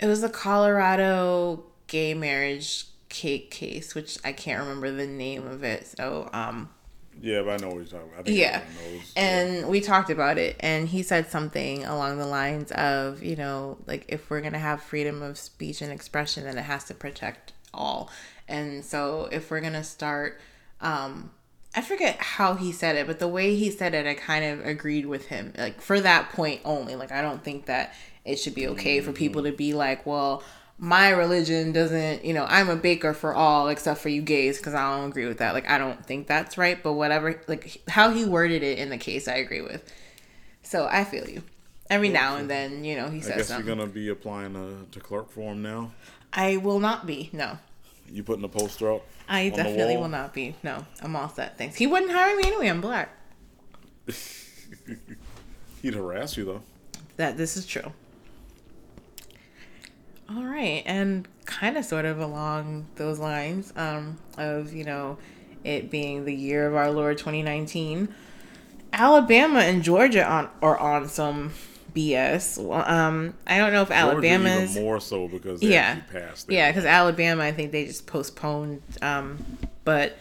[0.00, 5.62] it was the Colorado gay marriage cake case, which I can't remember the name of
[5.62, 5.86] it.
[5.86, 6.68] So, um
[7.20, 8.20] Yeah, but I know what you're talking about.
[8.20, 8.62] I think yeah.
[8.84, 9.12] knows.
[9.16, 13.78] And we talked about it, and he said something along the lines of, you know,
[13.86, 16.94] like if we're going to have freedom of speech and expression, then it has to
[16.94, 18.10] protect all.
[18.48, 20.40] And so if we're going to start,
[20.80, 21.30] um,
[21.74, 24.66] I forget how he said it, but the way he said it, I kind of
[24.66, 25.52] agreed with him.
[25.56, 26.96] Like for that point only.
[26.96, 27.94] Like I don't think that
[28.24, 30.42] it should be okay for people to be like, well,
[30.78, 34.74] my religion doesn't, you know, I'm a baker for all except for you gays because
[34.74, 35.54] I don't agree with that.
[35.54, 38.98] Like, I don't think that's right, but whatever, like, how he worded it in the
[38.98, 39.90] case, I agree with.
[40.62, 41.42] So I feel you.
[41.88, 43.66] Every now and then, you know, he I says guess something.
[43.66, 45.92] you're going to be applying to, to clerk form now.
[46.32, 47.30] I will not be.
[47.32, 47.58] No.
[48.10, 49.06] You putting a poster up?
[49.28, 50.56] I definitely will not be.
[50.62, 50.84] No.
[51.00, 51.56] I'm all set.
[51.56, 51.76] Thanks.
[51.76, 52.68] He wouldn't hire me anyway.
[52.68, 53.08] I'm black.
[55.82, 56.62] He'd harass you, though.
[57.16, 57.92] That this is true.
[60.28, 65.18] All right, and kind of sort of along those lines um, of you know
[65.64, 68.08] it being the year of our Lord 2019,
[68.92, 71.52] Alabama and Georgia on are on some
[71.94, 72.58] BS.
[72.62, 76.00] Well, Um, I don't know if Alabama's even more so because they yeah
[76.54, 79.38] yeah because alabama i think they just postponed um
[79.84, 80.18] but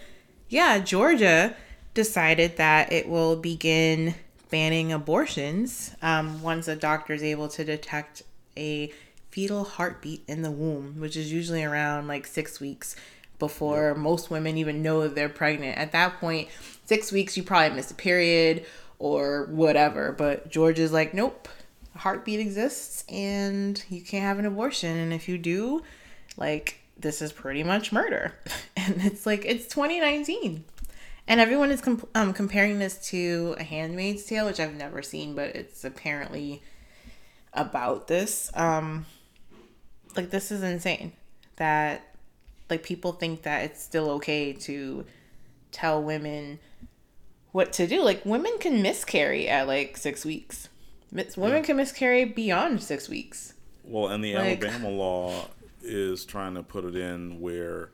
[0.49, 1.55] yeah georgia
[1.93, 4.13] decided that it will begin
[4.49, 8.21] banning abortions um, once a doctor is able to detect
[8.57, 8.91] a
[9.35, 12.95] fetal heartbeat in the womb which is usually around like six weeks
[13.37, 15.77] before most women even know that they're pregnant.
[15.77, 16.47] At that point
[16.85, 18.65] six weeks you probably missed a period
[18.97, 20.13] or whatever.
[20.13, 21.49] But George is like nope
[21.93, 24.95] a heartbeat exists and you can't have an abortion.
[24.95, 25.83] And if you do
[26.37, 28.33] like this is pretty much murder.
[28.77, 30.63] And it's like it's 2019
[31.27, 35.33] and everyone is comp- um, comparing this to a handmaid's tale which i've never seen
[35.33, 36.61] but it's apparently
[37.55, 38.51] about this.
[38.53, 39.07] Um
[40.15, 41.11] like this is insane
[41.57, 42.15] that
[42.69, 45.05] like people think that it's still okay to
[45.71, 46.59] tell women
[47.51, 50.69] what to do like women can miscarry at like six weeks
[51.11, 55.45] Mis- women can miscarry beyond six weeks Well, and the Like- Alabama law
[55.81, 57.91] is trying to put it in where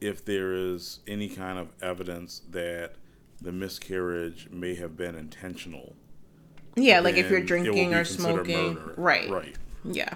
[0.00, 2.94] if there is any kind of evidence that
[3.40, 5.94] the miscarriage may have been intentional.
[6.76, 8.94] yeah like if you're drinking or smoking murder.
[8.96, 9.56] right Right.
[9.84, 10.14] Yeah.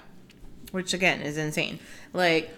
[0.73, 1.79] Which again is insane.
[2.13, 2.51] Like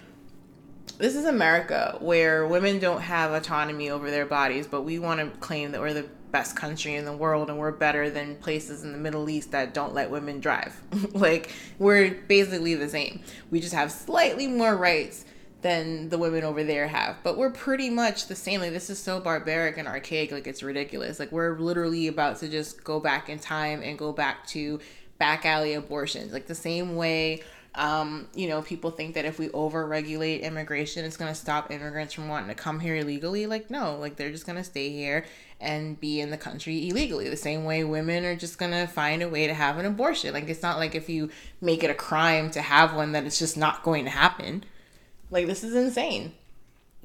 [0.97, 5.37] this is America where women don't have autonomy over their bodies, but we want to
[5.39, 8.91] claim that we're the best country in the world and we're better than places in
[8.91, 10.75] the Middle East that don't let women drive.
[11.13, 13.21] like we're basically the same.
[13.51, 15.25] We just have slightly more rights
[15.61, 17.17] than the women over there have.
[17.23, 18.61] But we're pretty much the same.
[18.61, 21.19] Like this is so barbaric and archaic, like it's ridiculous.
[21.19, 24.79] Like we're literally about to just go back in time and go back to
[25.17, 26.33] back alley abortions.
[26.33, 27.41] Like the same way
[27.75, 31.71] um, you know, people think that if we over regulate immigration, it's going to stop
[31.71, 33.47] immigrants from wanting to come here illegally.
[33.47, 35.25] Like, no, like they're just going to stay here
[35.59, 37.29] and be in the country illegally.
[37.29, 40.33] The same way women are just going to find a way to have an abortion.
[40.33, 41.29] Like, it's not like if you
[41.61, 44.63] make it a crime to have one, that it's just not going to happen.
[45.29, 46.33] Like, this is insane.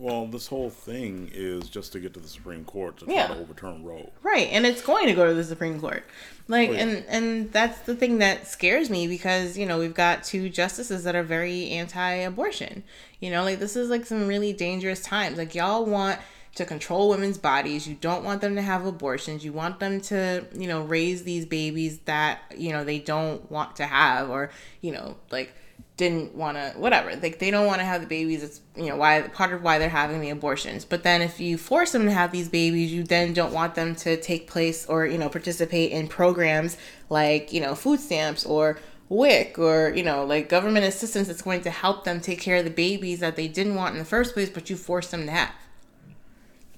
[0.00, 3.26] Well, this whole thing is just to get to the Supreme Court to try Yeah.
[3.26, 4.10] to overturn Roe.
[4.22, 6.04] Right, and it's going to go to the Supreme Court.
[6.48, 6.78] Like Oh, yeah.
[6.78, 11.04] and and that's the thing that scares me because, you know, we've got two justices
[11.04, 12.82] that are very anti-abortion.
[13.20, 15.36] You know, like this is like some really dangerous times.
[15.36, 16.18] Like y'all want
[16.54, 17.86] to control women's bodies.
[17.86, 19.44] You don't want them to have abortions.
[19.44, 23.76] You want them to, you know, raise these babies that, you know, they don't want
[23.76, 25.54] to have or, you know, like
[26.00, 27.14] didn't want to whatever.
[27.14, 28.42] Like they don't want to have the babies.
[28.42, 30.86] It's you know why part of why they're having the abortions.
[30.86, 33.94] But then if you force them to have these babies you then don't want them
[33.96, 36.78] to take place or you know participate in programs
[37.10, 38.78] like you know food stamps or
[39.10, 42.64] WIC or you know like government assistance that's going to help them take care of
[42.64, 45.32] the babies that they didn't want in the first place but you force them to
[45.32, 45.52] have.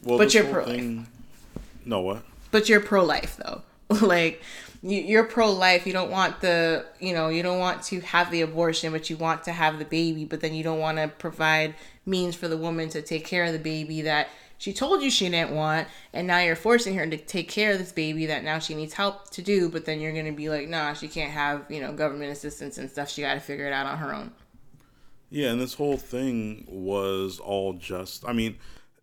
[0.02, 1.06] Well, but you're pro life
[1.84, 2.24] no what?
[2.50, 3.62] But you're pro life though.
[4.00, 4.42] Like
[4.82, 5.86] you're pro-life.
[5.86, 9.16] You don't want the you know you don't want to have the abortion but you
[9.16, 12.56] want to have the baby but then you don't want to provide means for the
[12.56, 16.26] woman to take care of the baby that she told you she didn't want and
[16.26, 19.30] now you're forcing her to take care of this baby that now she needs help
[19.30, 21.92] to do but then you're going to be like nah she can't have you know
[21.92, 23.08] government assistance and stuff.
[23.08, 24.32] She got to figure it out on her own.
[25.30, 28.56] Yeah and this whole thing was all just i mean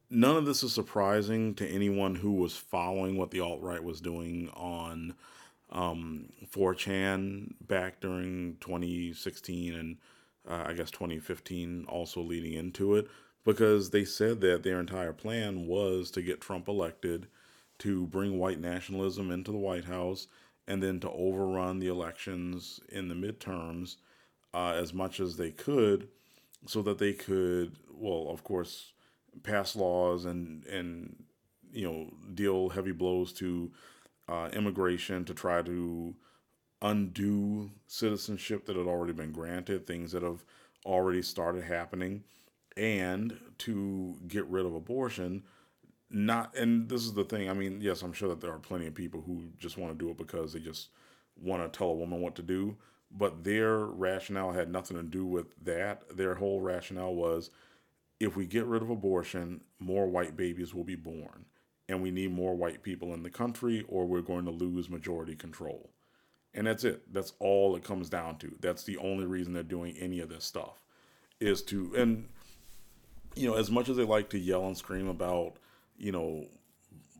[0.09, 4.49] none of this is surprising to anyone who was following what the alt-right was doing
[4.55, 5.13] on
[5.71, 9.97] um, 4chan back during 2016 and
[10.49, 13.07] uh, I guess 2015 also leading into it
[13.45, 17.27] because they said that their entire plan was to get Trump elected,
[17.79, 20.27] to bring white nationalism into the White House,
[20.67, 23.95] and then to overrun the elections in the midterms
[24.53, 26.09] uh, as much as they could
[26.67, 28.93] so that they could, well, of course,
[29.43, 31.23] pass laws and, and
[31.71, 33.71] you know, deal heavy blows to
[34.29, 36.15] uh, immigration to try to
[36.81, 40.45] undo citizenship that had already been granted, things that have
[40.85, 42.23] already started happening,
[42.77, 45.43] and to get rid of abortion.
[46.11, 47.49] Not, and this is the thing.
[47.49, 50.05] I mean, yes, I'm sure that there are plenty of people who just want to
[50.05, 50.89] do it because they just
[51.41, 52.77] want to tell a woman what to do.
[53.11, 56.03] But their rationale had nothing to do with that.
[56.15, 57.49] Their whole rationale was
[58.19, 61.45] if we get rid of abortion, more white babies will be born
[61.89, 65.35] and we need more white people in the country or we're going to lose majority
[65.35, 65.89] control.
[66.53, 67.13] And that's it.
[67.13, 68.55] That's all it comes down to.
[68.61, 70.81] That's the only reason they're doing any of this stuff
[71.39, 72.27] is to and
[73.35, 75.53] you know, as much as they like to yell and scream about,
[75.97, 76.45] you know,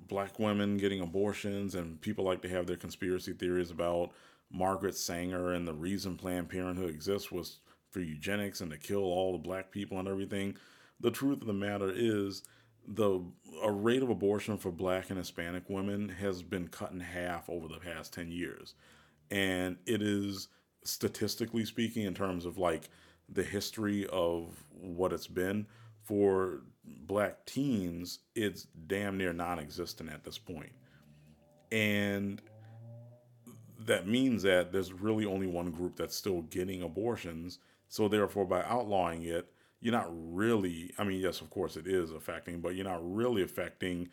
[0.07, 4.11] black women getting abortions and people like to have their conspiracy theories about
[4.51, 7.59] Margaret Sanger and the reason Planned Parenthood exists was
[7.91, 10.55] for eugenics and to kill all the black people and everything.
[10.99, 12.43] The truth of the matter is
[12.89, 13.21] the
[13.63, 17.67] a rate of abortion for black and Hispanic women has been cut in half over
[17.67, 18.73] the past 10 years.
[19.29, 20.47] And it is
[20.83, 22.89] statistically speaking in terms of like
[23.27, 25.67] the history of what it's been
[26.03, 30.39] for black teens, it's damn near non-existent at this.
[31.71, 32.41] And
[33.81, 37.59] that means that there's really only one group that's still getting abortions.
[37.87, 42.11] So therefore by outlawing it, you're not really, I mean, yes, of course it is
[42.11, 44.09] affecting, but you're not really affecting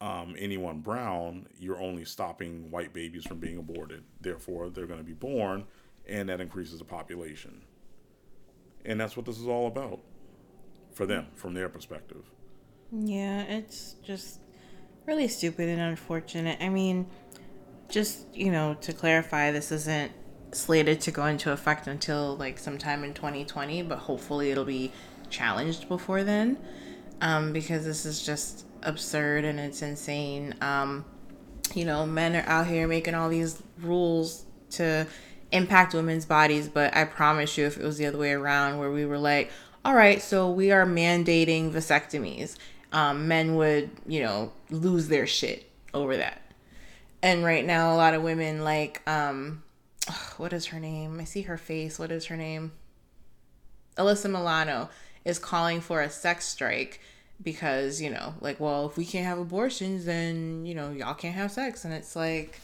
[0.00, 1.46] um, anyone brown.
[1.58, 4.04] You're only stopping white babies from being aborted.
[4.20, 5.64] Therefore, they're going to be born,
[6.06, 7.62] and that increases the population.
[8.84, 10.00] And that's what this is all about
[10.92, 12.24] for them, from their perspective.
[12.92, 14.40] Yeah, it's just
[15.06, 16.58] really stupid and unfortunate.
[16.60, 17.06] I mean,
[17.88, 20.12] just, you know, to clarify, this isn't
[20.52, 24.92] slated to go into effect until like sometime in 2020, but hopefully it'll be
[25.30, 26.58] challenged before then
[27.20, 30.54] um, because this is just absurd and it's insane.
[30.60, 31.04] Um,
[31.74, 35.06] you know, men are out here making all these rules to
[35.52, 38.90] impact women's bodies, but I promise you, if it was the other way around, where
[38.90, 39.50] we were like,
[39.84, 42.56] all right, so we are mandating vasectomies,
[42.92, 46.42] um, men would, you know, lose their shit over that.
[47.22, 49.62] And right now, a lot of women like, um,
[50.36, 51.18] what is her name?
[51.20, 51.98] I see her face.
[51.98, 52.72] What is her name?
[53.96, 54.90] Alyssa Milano
[55.24, 57.00] is calling for a sex strike
[57.42, 61.34] because, you know, like, well, if we can't have abortions, then, you know, y'all can't
[61.34, 61.84] have sex.
[61.84, 62.60] And it's like,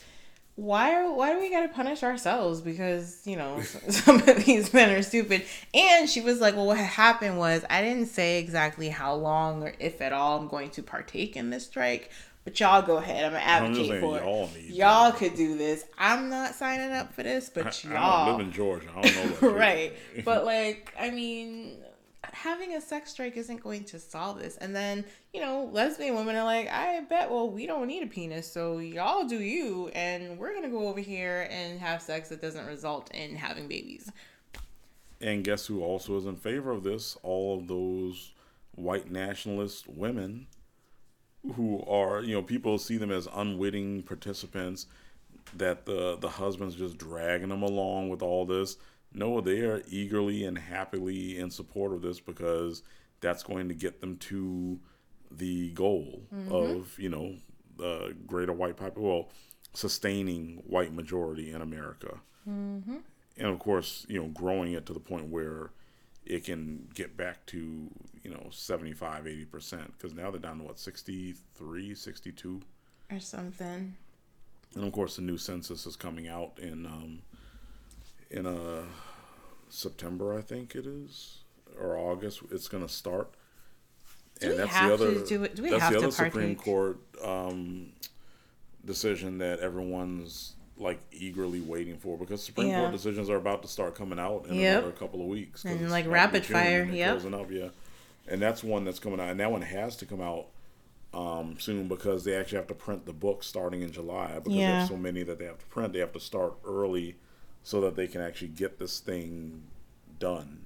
[0.57, 4.91] why are why do we gotta punish ourselves because you know some of these men
[4.91, 9.13] are stupid and she was like well what happened was i didn't say exactly how
[9.15, 12.09] long or if at all i'm going to partake in this strike
[12.45, 13.25] but y'all go ahead.
[13.25, 14.65] I'm gonna advocate I'm for y'all it.
[14.65, 15.85] y'all could do this.
[15.97, 18.89] I'm not signing up for this, but I, y'all I live in Georgia.
[18.95, 19.51] I don't know.
[19.55, 21.79] right, but like, I mean,
[22.23, 24.59] having a sex strike isn't going to solve this.
[24.59, 27.31] And then you know, lesbian women are like, I bet.
[27.31, 31.01] Well, we don't need a penis, so y'all do you, and we're gonna go over
[31.01, 34.11] here and have sex that doesn't result in having babies.
[35.21, 37.17] And guess who also is in favor of this?
[37.23, 38.33] All of those
[38.75, 40.47] white nationalist women
[41.57, 44.87] who are you know people see them as unwitting participants
[45.57, 48.77] that the the husband's just dragging them along with all this
[49.13, 52.83] no they are eagerly and happily in support of this because
[53.21, 54.79] that's going to get them to
[55.31, 56.53] the goal mm-hmm.
[56.53, 57.35] of you know
[57.77, 59.29] the greater white population well
[59.75, 62.97] sustaining white majority in america mm-hmm.
[63.37, 65.71] and of course, you know, growing it to the point where
[66.27, 67.89] it can get back to
[68.23, 72.61] you know 75 80 percent because now they're down to what 63 62
[73.11, 73.95] or something.
[74.75, 77.23] And of course the new census is coming out in um
[78.31, 78.83] in uh
[79.69, 81.39] september i think it is
[81.81, 83.31] or august it's going to start.
[84.41, 87.93] Do and that's the other do it, do that's the other supreme court um
[88.85, 92.81] decision that everyone's like eagerly waiting for because Supreme yeah.
[92.81, 94.79] Court decisions are about to start coming out in yep.
[94.79, 95.65] another couple of weeks.
[95.65, 97.19] And like rapid fire, yeah.
[97.51, 97.69] Yeah.
[98.27, 100.47] And that's one that's coming out, and that one has to come out
[101.13, 104.79] um, soon because they actually have to print the book starting in July because yeah.
[104.79, 105.93] there's so many that they have to print.
[105.93, 107.17] They have to start early
[107.63, 109.63] so that they can actually get this thing
[110.19, 110.65] done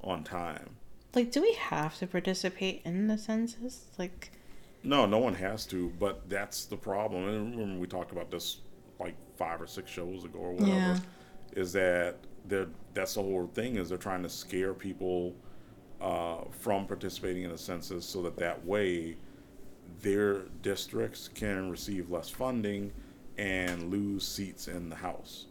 [0.00, 0.76] on time.
[1.14, 3.86] Like, do we have to participate in the census?
[3.98, 4.32] Like,
[4.82, 7.28] no, no one has to, but that's the problem.
[7.28, 8.58] And remember, we talked about this
[8.98, 10.98] like five or six shows ago or whatever, yeah.
[11.52, 12.16] is that
[12.48, 15.34] they're that's the whole thing is they're trying to scare people
[16.00, 19.16] uh, from participating in the census so that that way
[20.02, 22.92] their districts can receive less funding
[23.38, 25.46] and lose seats in the House.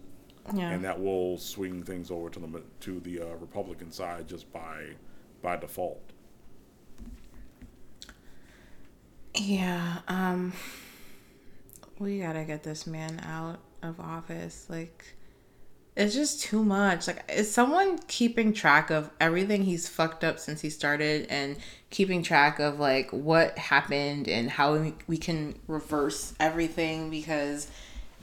[0.54, 0.70] Yeah.
[0.70, 4.96] And that will swing things over to the to the uh, Republican side just by
[5.42, 6.02] by default.
[9.34, 10.54] Yeah, um
[12.00, 14.66] we gotta get this man out of office.
[14.70, 15.16] Like,
[15.96, 17.08] it's just too much.
[17.08, 21.58] Like, is someone keeping track of everything he's fucked up since he started and
[21.90, 27.10] keeping track of like what happened and how we can reverse everything?
[27.10, 27.68] Because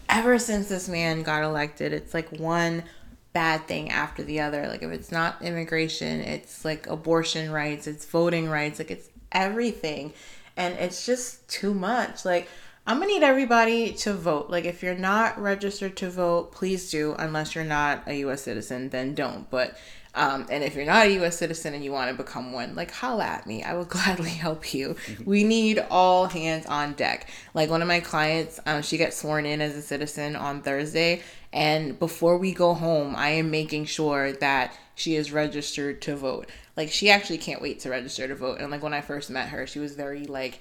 [0.08, 2.84] ever since this man got elected, it's like one
[3.32, 4.68] bad thing after the other.
[4.68, 10.12] Like, if it's not immigration, it's like abortion rights, it's voting rights, like, it's everything.
[10.54, 12.26] And it's just too much.
[12.26, 12.48] Like,
[12.84, 14.50] I'm gonna need everybody to vote.
[14.50, 17.14] Like, if you're not registered to vote, please do.
[17.16, 18.42] Unless you're not a U.S.
[18.42, 19.48] citizen, then don't.
[19.50, 19.76] But,
[20.16, 21.38] um, and if you're not a U.S.
[21.38, 23.62] citizen and you want to become one, like, holla at me.
[23.62, 24.96] I will gladly help you.
[25.06, 25.24] Mm-hmm.
[25.24, 27.28] We need all hands on deck.
[27.54, 31.22] Like, one of my clients, um, she gets sworn in as a citizen on Thursday,
[31.52, 36.50] and before we go home, I am making sure that she is registered to vote.
[36.76, 38.60] Like, she actually can't wait to register to vote.
[38.60, 40.58] And like when I first met her, she was very like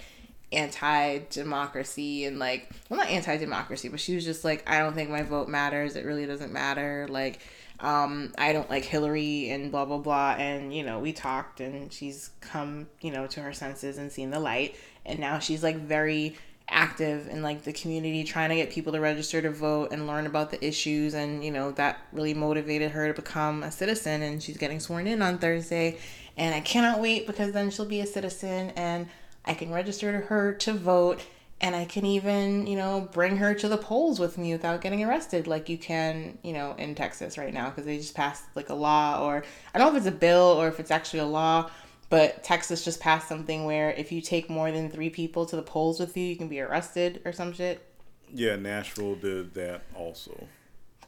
[0.51, 5.23] anti-democracy and like well not anti-democracy but she was just like i don't think my
[5.23, 5.95] vote matters.
[5.95, 7.07] It really doesn't matter.
[7.09, 7.39] Like
[7.79, 10.35] um i don't like hillary and blah blah blah.
[10.37, 14.29] And you know we talked and she's come you know to her senses and seen
[14.29, 14.75] the light.
[15.05, 16.35] And now she's like very
[16.67, 20.25] active in like the community trying to get people to register to vote and learn
[20.25, 21.13] about the issues.
[21.13, 24.21] And you know that really motivated her to become a citizen.
[24.21, 25.97] And she's getting sworn in on thursday.
[26.35, 28.71] And i cannot wait because then she'll be a citizen.
[28.75, 29.07] And
[29.45, 31.21] I can register her to vote
[31.61, 35.03] and I can even, you know, bring her to the polls with me without getting
[35.03, 38.69] arrested like you can, you know, in Texas right now because they just passed like
[38.69, 41.25] a law or I don't know if it's a bill or if it's actually a
[41.25, 41.69] law,
[42.09, 45.61] but Texas just passed something where if you take more than 3 people to the
[45.61, 47.85] polls with you, you can be arrested or some shit.
[48.33, 50.47] Yeah, Nashville did that also.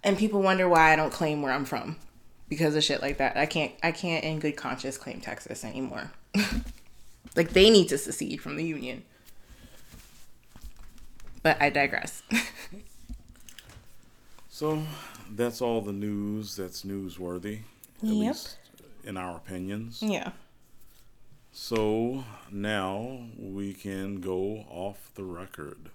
[0.04, 1.98] And people wonder why I don't claim where I'm from
[2.48, 3.38] because of shit like that.
[3.38, 6.12] I can't I can't in good conscience claim Texas anymore.
[7.36, 9.04] Like they need to secede from the union.
[11.42, 12.24] But I digress.
[14.50, 14.82] so
[15.30, 17.60] that's all the news that's newsworthy.
[18.02, 18.28] At yep.
[18.28, 18.58] least
[19.04, 20.02] in our opinions.
[20.02, 20.32] Yeah.
[21.52, 25.90] So now we can go off the record.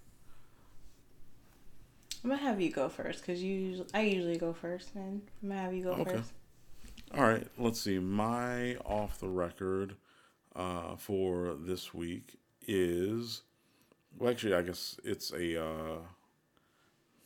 [2.23, 5.49] I'm gonna have you go first because you usually, I usually go first, and I'm
[5.49, 6.17] gonna have you go okay.
[6.17, 6.33] first.
[7.17, 7.99] All right, let's see.
[7.99, 9.97] My off the record
[10.59, 12.37] uh, for this week
[12.67, 13.43] is
[14.19, 15.99] well, actually, I guess it's a uh,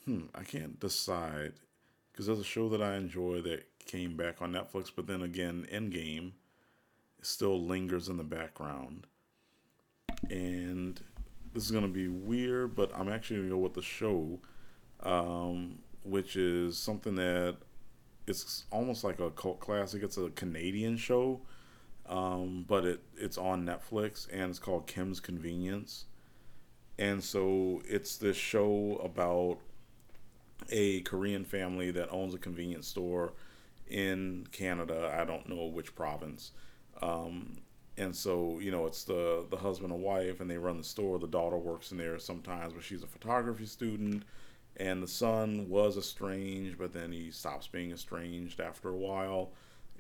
[0.05, 0.25] hmm.
[0.35, 1.55] I can't decide
[2.13, 5.67] because there's a show that I enjoy that came back on Netflix, but then again,
[5.73, 6.33] Endgame
[7.23, 9.07] still lingers in the background,
[10.29, 11.01] and
[11.55, 14.39] this is gonna be weird, but I'm actually gonna go with the show,
[15.03, 17.57] um, which is something that
[18.27, 20.03] it's almost like a cult classic.
[20.03, 21.41] It's a Canadian show
[22.09, 26.07] um, but it it's on Netflix and it's called Kim's Convenience.
[26.99, 29.59] And so it's this show about
[30.71, 33.33] a Korean family that owns a convenience store
[33.89, 35.15] in Canada.
[35.19, 36.53] I don't know which province.
[37.01, 37.59] Um,
[37.97, 41.19] and so you know it's the the husband and wife, and they run the store.
[41.19, 44.25] The daughter works in there sometimes, but she's a photography student.
[44.79, 49.53] And the son was estranged, but then he stops being estranged after a while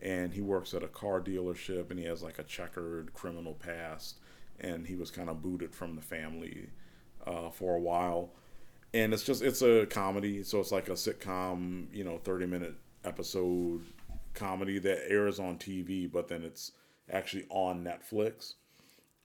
[0.02, 4.16] and he works at a car dealership and he has like a checkered criminal past
[4.60, 6.68] and he was kind of booted from the family
[7.26, 8.30] uh, for a while
[8.92, 12.74] and it's just it's a comedy so it's like a sitcom you know 30 minute
[13.04, 13.82] episode
[14.34, 16.72] comedy that airs on TV, but then it's
[17.10, 18.54] actually on Netflix.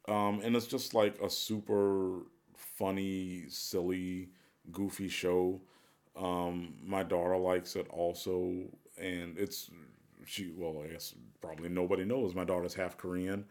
[0.08, 2.20] Um, and it's just like a super
[2.56, 4.30] funny, silly,
[4.72, 5.62] goofy show.
[6.16, 8.54] Um, my daughter likes it also,
[8.98, 9.70] and it's
[10.28, 10.52] she.
[10.56, 13.46] Well, I guess probably nobody knows my daughter's half Korean,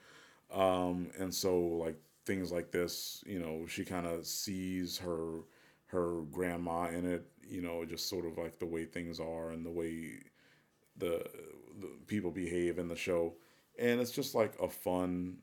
[0.53, 5.41] um, and so like things like this, you know, she kind of sees her
[5.87, 7.27] her grandma in it.
[7.49, 10.15] You know, just sort of like the way things are and the way
[10.97, 11.25] the,
[11.81, 13.35] the people behave in the show,
[13.79, 15.39] and it's just like a fun,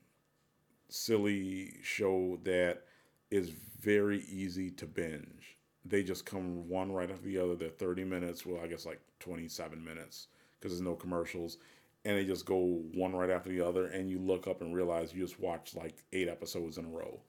[0.88, 2.82] silly show that
[3.30, 5.58] is very easy to binge.
[5.84, 7.54] They just come one right after the other.
[7.56, 10.28] They're 30 minutes, well, I guess like 27 minutes
[10.64, 11.58] because there's no commercials.
[12.06, 13.86] And they just go one right after the other.
[13.86, 17.20] And you look up and realize you just watched like eight episodes in a row.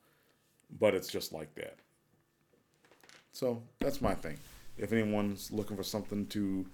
[0.80, 1.76] But it's just like that.
[3.34, 4.38] So that's my thing.
[4.78, 6.66] If anyone's looking for something to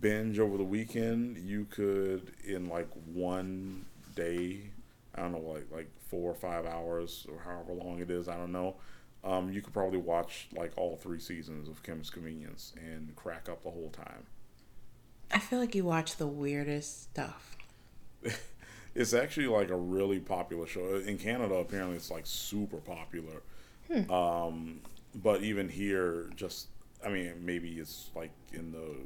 [0.00, 4.70] binge over the weekend, you could, in like one day,
[5.14, 8.36] I don't know, like like four or five hours or however long it is, I
[8.36, 8.76] don't know.
[9.22, 13.62] Um, you could probably watch like all three seasons of Kim's Convenience and crack up
[13.62, 14.26] the whole time.
[15.30, 17.56] I feel like you watch the weirdest stuff.
[18.94, 21.56] it's actually like a really popular show in Canada.
[21.56, 23.42] Apparently, it's like super popular.
[23.92, 24.10] Hmm.
[24.10, 24.80] Um,
[25.14, 26.68] but even here, just
[27.04, 28.96] I mean, maybe it's like in the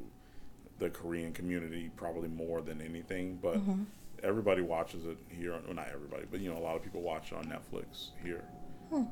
[0.79, 3.83] the Korean community probably more than anything, but mm-hmm.
[4.23, 5.51] everybody watches it here.
[5.65, 8.43] Well, not everybody, but you know, a lot of people watch it on Netflix here.
[8.89, 9.03] Hmm.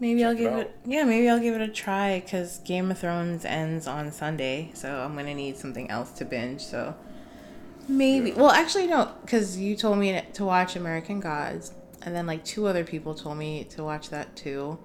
[0.00, 2.90] Maybe Check I'll give it, it, yeah, maybe I'll give it a try because Game
[2.90, 6.62] of Thrones ends on Sunday, so I'm gonna need something else to binge.
[6.62, 6.96] So
[7.86, 8.36] maybe, yeah.
[8.36, 12.66] well, actually no, because you told me to watch American Gods, and then like two
[12.66, 14.78] other people told me to watch that too.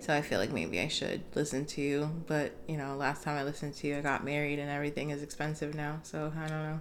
[0.00, 3.38] So I feel like maybe I should listen to you, but you know, last time
[3.38, 6.00] I listened to you, I got married and everything is expensive now.
[6.02, 6.80] So I don't know.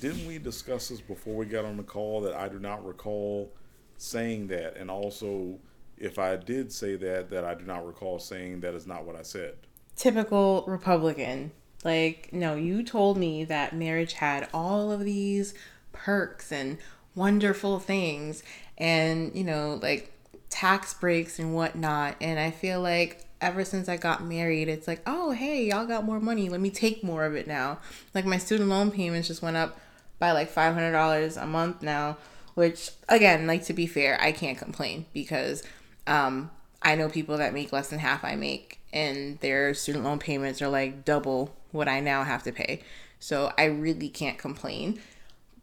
[0.00, 3.52] Didn't we discuss this before we got on the call that I do not recall
[3.98, 5.58] saying that, and also
[6.02, 9.14] if I did say that, that I do not recall saying that is not what
[9.14, 9.54] I said.
[9.96, 11.52] Typical Republican.
[11.84, 15.54] Like, no, you told me that marriage had all of these
[15.92, 16.78] perks and
[17.14, 18.42] wonderful things
[18.76, 20.12] and, you know, like
[20.50, 22.16] tax breaks and whatnot.
[22.20, 26.04] And I feel like ever since I got married, it's like, oh, hey, y'all got
[26.04, 26.48] more money.
[26.48, 27.78] Let me take more of it now.
[28.12, 29.78] Like, my student loan payments just went up
[30.18, 32.16] by like $500 a month now,
[32.54, 35.62] which, again, like to be fair, I can't complain because
[36.06, 36.50] um,
[36.82, 40.60] I know people that make less than half I make, and their student loan payments
[40.60, 42.82] are like double what I now have to pay.
[43.18, 45.00] So I really can't complain.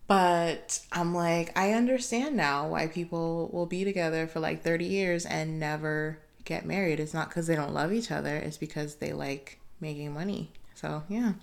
[0.08, 5.26] But I'm like, I understand now why people will be together for like 30 years
[5.26, 7.00] and never get married.
[7.00, 10.52] It's not because they don't love each other, it's because they like making money.
[10.74, 11.34] So, yeah.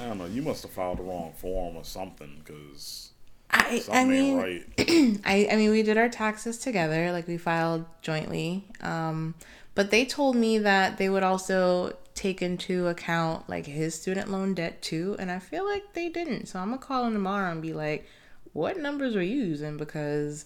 [0.00, 0.26] I don't know.
[0.26, 3.10] You must have filed the wrong form or something because
[3.70, 4.66] I I mean right.
[5.24, 8.64] I I mean we did our taxes together, like we filed jointly.
[8.80, 9.34] Um,
[9.74, 14.54] but they told me that they would also take into account like his student loan
[14.54, 16.46] debt too, and I feel like they didn't.
[16.46, 18.06] So I'm gonna call him tomorrow and be like,
[18.52, 20.44] "What numbers were you using?" Because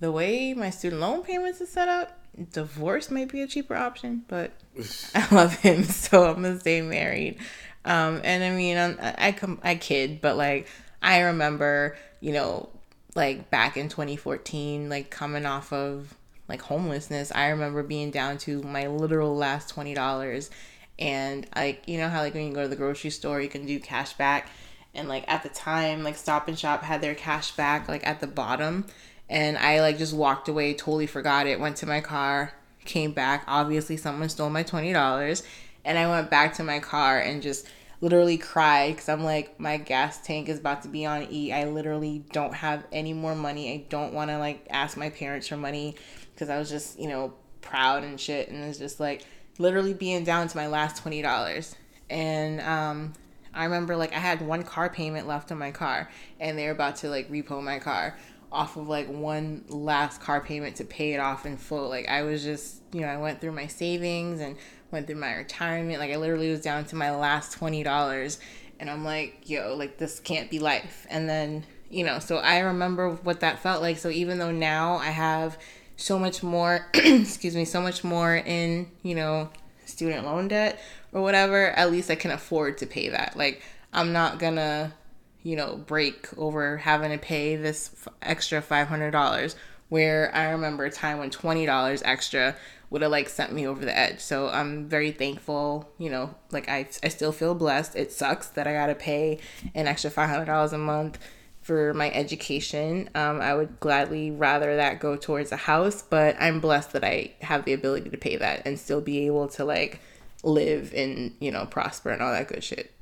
[0.00, 2.18] the way my student loan payments is set up,
[2.52, 4.24] divorce might be a cheaper option.
[4.28, 4.52] But
[5.14, 7.38] I love him, so I'm gonna stay married.
[7.84, 10.68] Um, and I mean, I'm, I I, come I kid, but like
[11.00, 12.68] I remember you know,
[13.14, 16.14] like back in 2014, like coming off of
[16.48, 20.50] like homelessness, I remember being down to my literal last $20.
[20.98, 23.66] And like, you know how like when you go to the grocery store, you can
[23.66, 24.50] do cash back.
[24.94, 28.20] And like at the time, like Stop and Shop had their cash back like at
[28.20, 28.86] the bottom.
[29.28, 32.52] And I like just walked away, totally forgot it, went to my car,
[32.84, 33.44] came back.
[33.46, 35.42] Obviously, someone stole my $20.
[35.84, 37.66] And I went back to my car and just
[38.00, 41.52] literally cried because I'm like, my gas tank is about to be on E.
[41.52, 43.72] I literally don't have any more money.
[43.72, 45.96] I don't want to like ask my parents for money
[46.34, 48.48] because I was just, you know, proud and shit.
[48.48, 49.24] And it's just like
[49.58, 51.74] literally being down to my last $20.
[52.08, 53.12] And um,
[53.52, 56.72] I remember like I had one car payment left on my car and they were
[56.72, 58.16] about to like repo my car
[58.52, 61.88] off of like one last car payment to pay it off in full.
[61.88, 64.56] Like I was just, you know, I went through my savings and
[64.90, 66.00] went through my retirement.
[66.00, 68.38] Like I literally was down to my last twenty dollars,
[68.78, 71.06] and I'm like, yo, like this can't be life.
[71.10, 73.98] And then you know, so I remember what that felt like.
[73.98, 75.58] So even though now I have
[75.96, 79.50] so much more, excuse me, so much more in you know
[79.86, 80.80] student loan debt
[81.12, 83.36] or whatever, at least I can afford to pay that.
[83.36, 83.62] Like
[83.92, 84.94] I'm not gonna
[85.42, 89.54] you know break over having to pay this extra $500
[89.88, 92.56] where I remember a time when $20 extra
[92.90, 94.20] would have like sent me over the edge.
[94.20, 97.94] So I'm very thankful, you know, like I, I still feel blessed.
[97.94, 99.38] It sucks that I got to pay
[99.74, 101.18] an extra $500 a month
[101.62, 103.08] for my education.
[103.14, 107.32] Um, I would gladly rather that go towards a house, but I'm blessed that I
[107.42, 110.00] have the ability to pay that and still be able to like
[110.42, 112.92] live and, you know, prosper and all that good shit.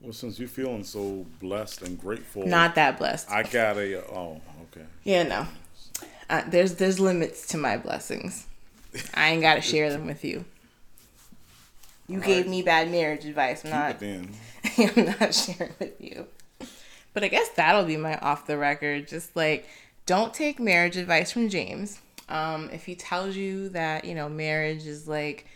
[0.00, 3.30] Well, since you're feeling so blessed and grateful, not that blessed.
[3.30, 4.86] I got a oh okay.
[5.02, 5.46] Yeah, no.
[6.30, 8.46] Uh, there's there's limits to my blessings.
[9.14, 10.44] I ain't got to share them with you.
[12.08, 13.64] You All gave me bad marriage advice.
[13.64, 14.02] I'm not.
[14.78, 16.26] I'm not sharing with you.
[17.12, 19.08] But I guess that'll be my off the record.
[19.08, 19.68] Just like,
[20.06, 22.00] don't take marriage advice from James.
[22.28, 25.46] Um, if he tells you that you know marriage is like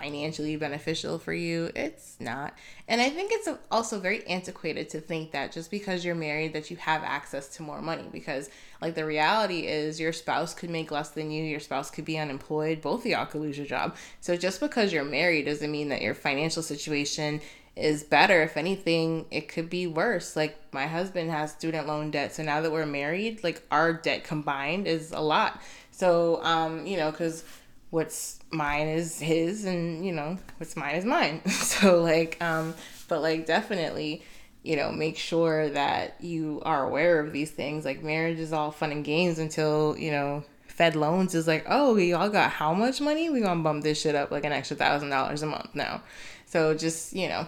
[0.00, 2.54] financially beneficial for you it's not.
[2.86, 6.70] And i think it's also very antiquated to think that just because you're married that
[6.70, 10.90] you have access to more money because like the reality is your spouse could make
[10.90, 13.96] less than you your spouse could be unemployed both of y'all could lose your job.
[14.20, 17.40] So just because you're married doesn't mean that your financial situation
[17.76, 18.42] is better.
[18.42, 20.34] If anything it could be worse.
[20.34, 24.24] Like my husband has student loan debt so now that we're married like our debt
[24.24, 25.60] combined is a lot.
[25.90, 27.44] So um you know because
[27.90, 31.42] what's mine is his and you know what's mine is mine.
[31.48, 32.74] So like um
[33.08, 34.22] but like definitely
[34.62, 37.84] you know make sure that you are aware of these things.
[37.84, 41.94] Like marriage is all fun and games until you know fed loans is like oh
[41.94, 43.30] we all got how much money?
[43.30, 46.02] We gonna bump this shit up like an extra thousand dollars a month now.
[46.46, 47.46] So just you know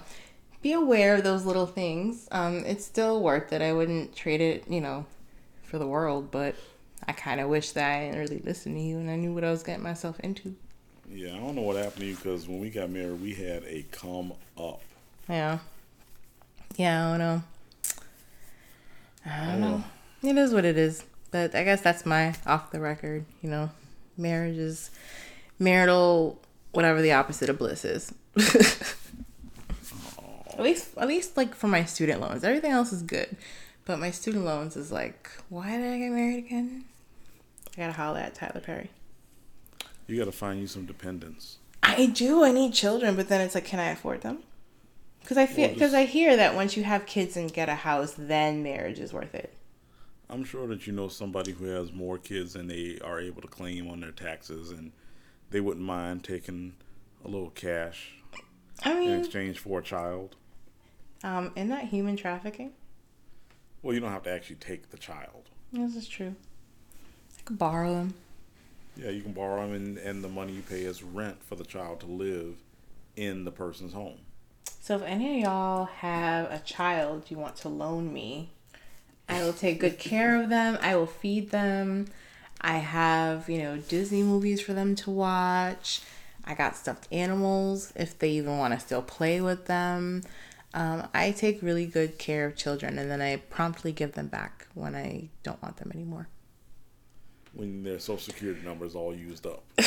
[0.63, 2.29] be aware of those little things.
[2.31, 3.63] Um it's still worth it.
[3.63, 5.05] I wouldn't trade it you know
[5.63, 6.57] for the world but
[7.07, 9.45] I kind of wish that I didn't really listen to you and I knew what
[9.45, 10.55] I was getting myself into.
[11.09, 13.65] Yeah, I don't know what happened to you because when we got married, we had
[13.65, 14.81] a come up.
[15.29, 15.59] Yeah.
[16.77, 17.43] Yeah, I don't know.
[19.27, 19.85] I don't know.
[20.23, 21.05] It is what it is.
[21.31, 23.71] But I guess that's my off the record, you know.
[24.17, 24.91] Marriage is
[25.59, 26.41] marital
[26.73, 28.13] whatever the opposite of bliss is.
[30.53, 32.45] at least at least like for my student loans.
[32.45, 33.37] Everything else is good.
[33.85, 36.85] But my student loans is like, why did I get married again?
[37.81, 38.91] I gotta holler at Tyler Perry.
[40.07, 41.57] You gotta find you some dependents.
[41.83, 42.45] I do.
[42.45, 44.41] I need children, but then it's like, can I afford them?
[45.21, 47.75] Because I feel because well, I hear that once you have kids and get a
[47.75, 49.55] house, then marriage is worth it.
[50.29, 53.49] I'm sure that you know somebody who has more kids than they are able to
[53.49, 54.93] claim on their taxes, and
[55.49, 56.75] they wouldn't mind taking
[57.25, 58.13] a little cash
[58.83, 60.37] I mean, in exchange for a child.
[61.25, 62.73] Um, isn't that human trafficking?
[63.81, 65.49] Well, you don't have to actually take the child.
[65.73, 66.35] This is true.
[67.41, 68.15] I could borrow them.
[68.97, 71.65] Yeah, you can borrow them, and, and the money you pay is rent for the
[71.65, 72.57] child to live
[73.17, 74.19] in the person's home.
[74.81, 78.51] So, if any of y'all have a child you want to loan me,
[79.29, 80.77] I will take good care of them.
[80.83, 82.09] I will feed them.
[82.61, 86.03] I have, you know, Disney movies for them to watch.
[86.45, 90.23] I got stuffed animals if they even want to still play with them.
[90.75, 94.67] Um, I take really good care of children and then I promptly give them back
[94.75, 96.29] when I don't want them anymore.
[97.53, 99.63] When their social security number is all used up.
[99.77, 99.85] but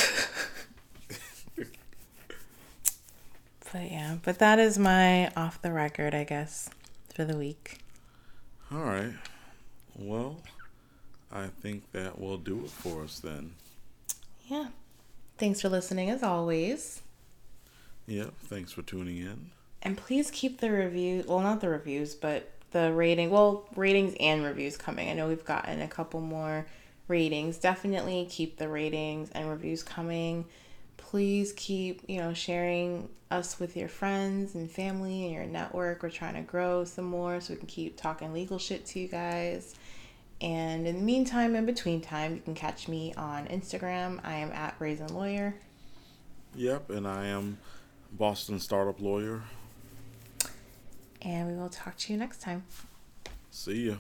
[3.73, 6.69] yeah, but that is my off the record, I guess,
[7.13, 7.79] for the week.
[8.71, 9.13] All right.
[9.95, 10.41] Well,
[11.31, 13.53] I think that will do it for us then.
[14.47, 14.67] Yeah.
[15.37, 17.01] Thanks for listening as always.
[18.07, 18.33] Yep.
[18.45, 19.51] Thanks for tuning in.
[19.81, 24.43] And please keep the review, well, not the reviews, but the rating, well, ratings and
[24.43, 25.09] reviews coming.
[25.09, 26.65] I know we've gotten a couple more
[27.07, 27.57] ratings.
[27.57, 30.45] Definitely keep the ratings and reviews coming.
[30.97, 36.03] Please keep, you know, sharing us with your friends and family and your network.
[36.03, 39.07] We're trying to grow some more so we can keep talking legal shit to you
[39.07, 39.75] guys.
[40.41, 44.19] And in the meantime, in between time, you can catch me on Instagram.
[44.23, 45.55] I am at Brazen Lawyer.
[46.55, 47.57] Yep, and I am
[48.11, 49.43] Boston Startup Lawyer
[51.23, 52.63] and we will talk to you next time.
[53.49, 53.95] See ya.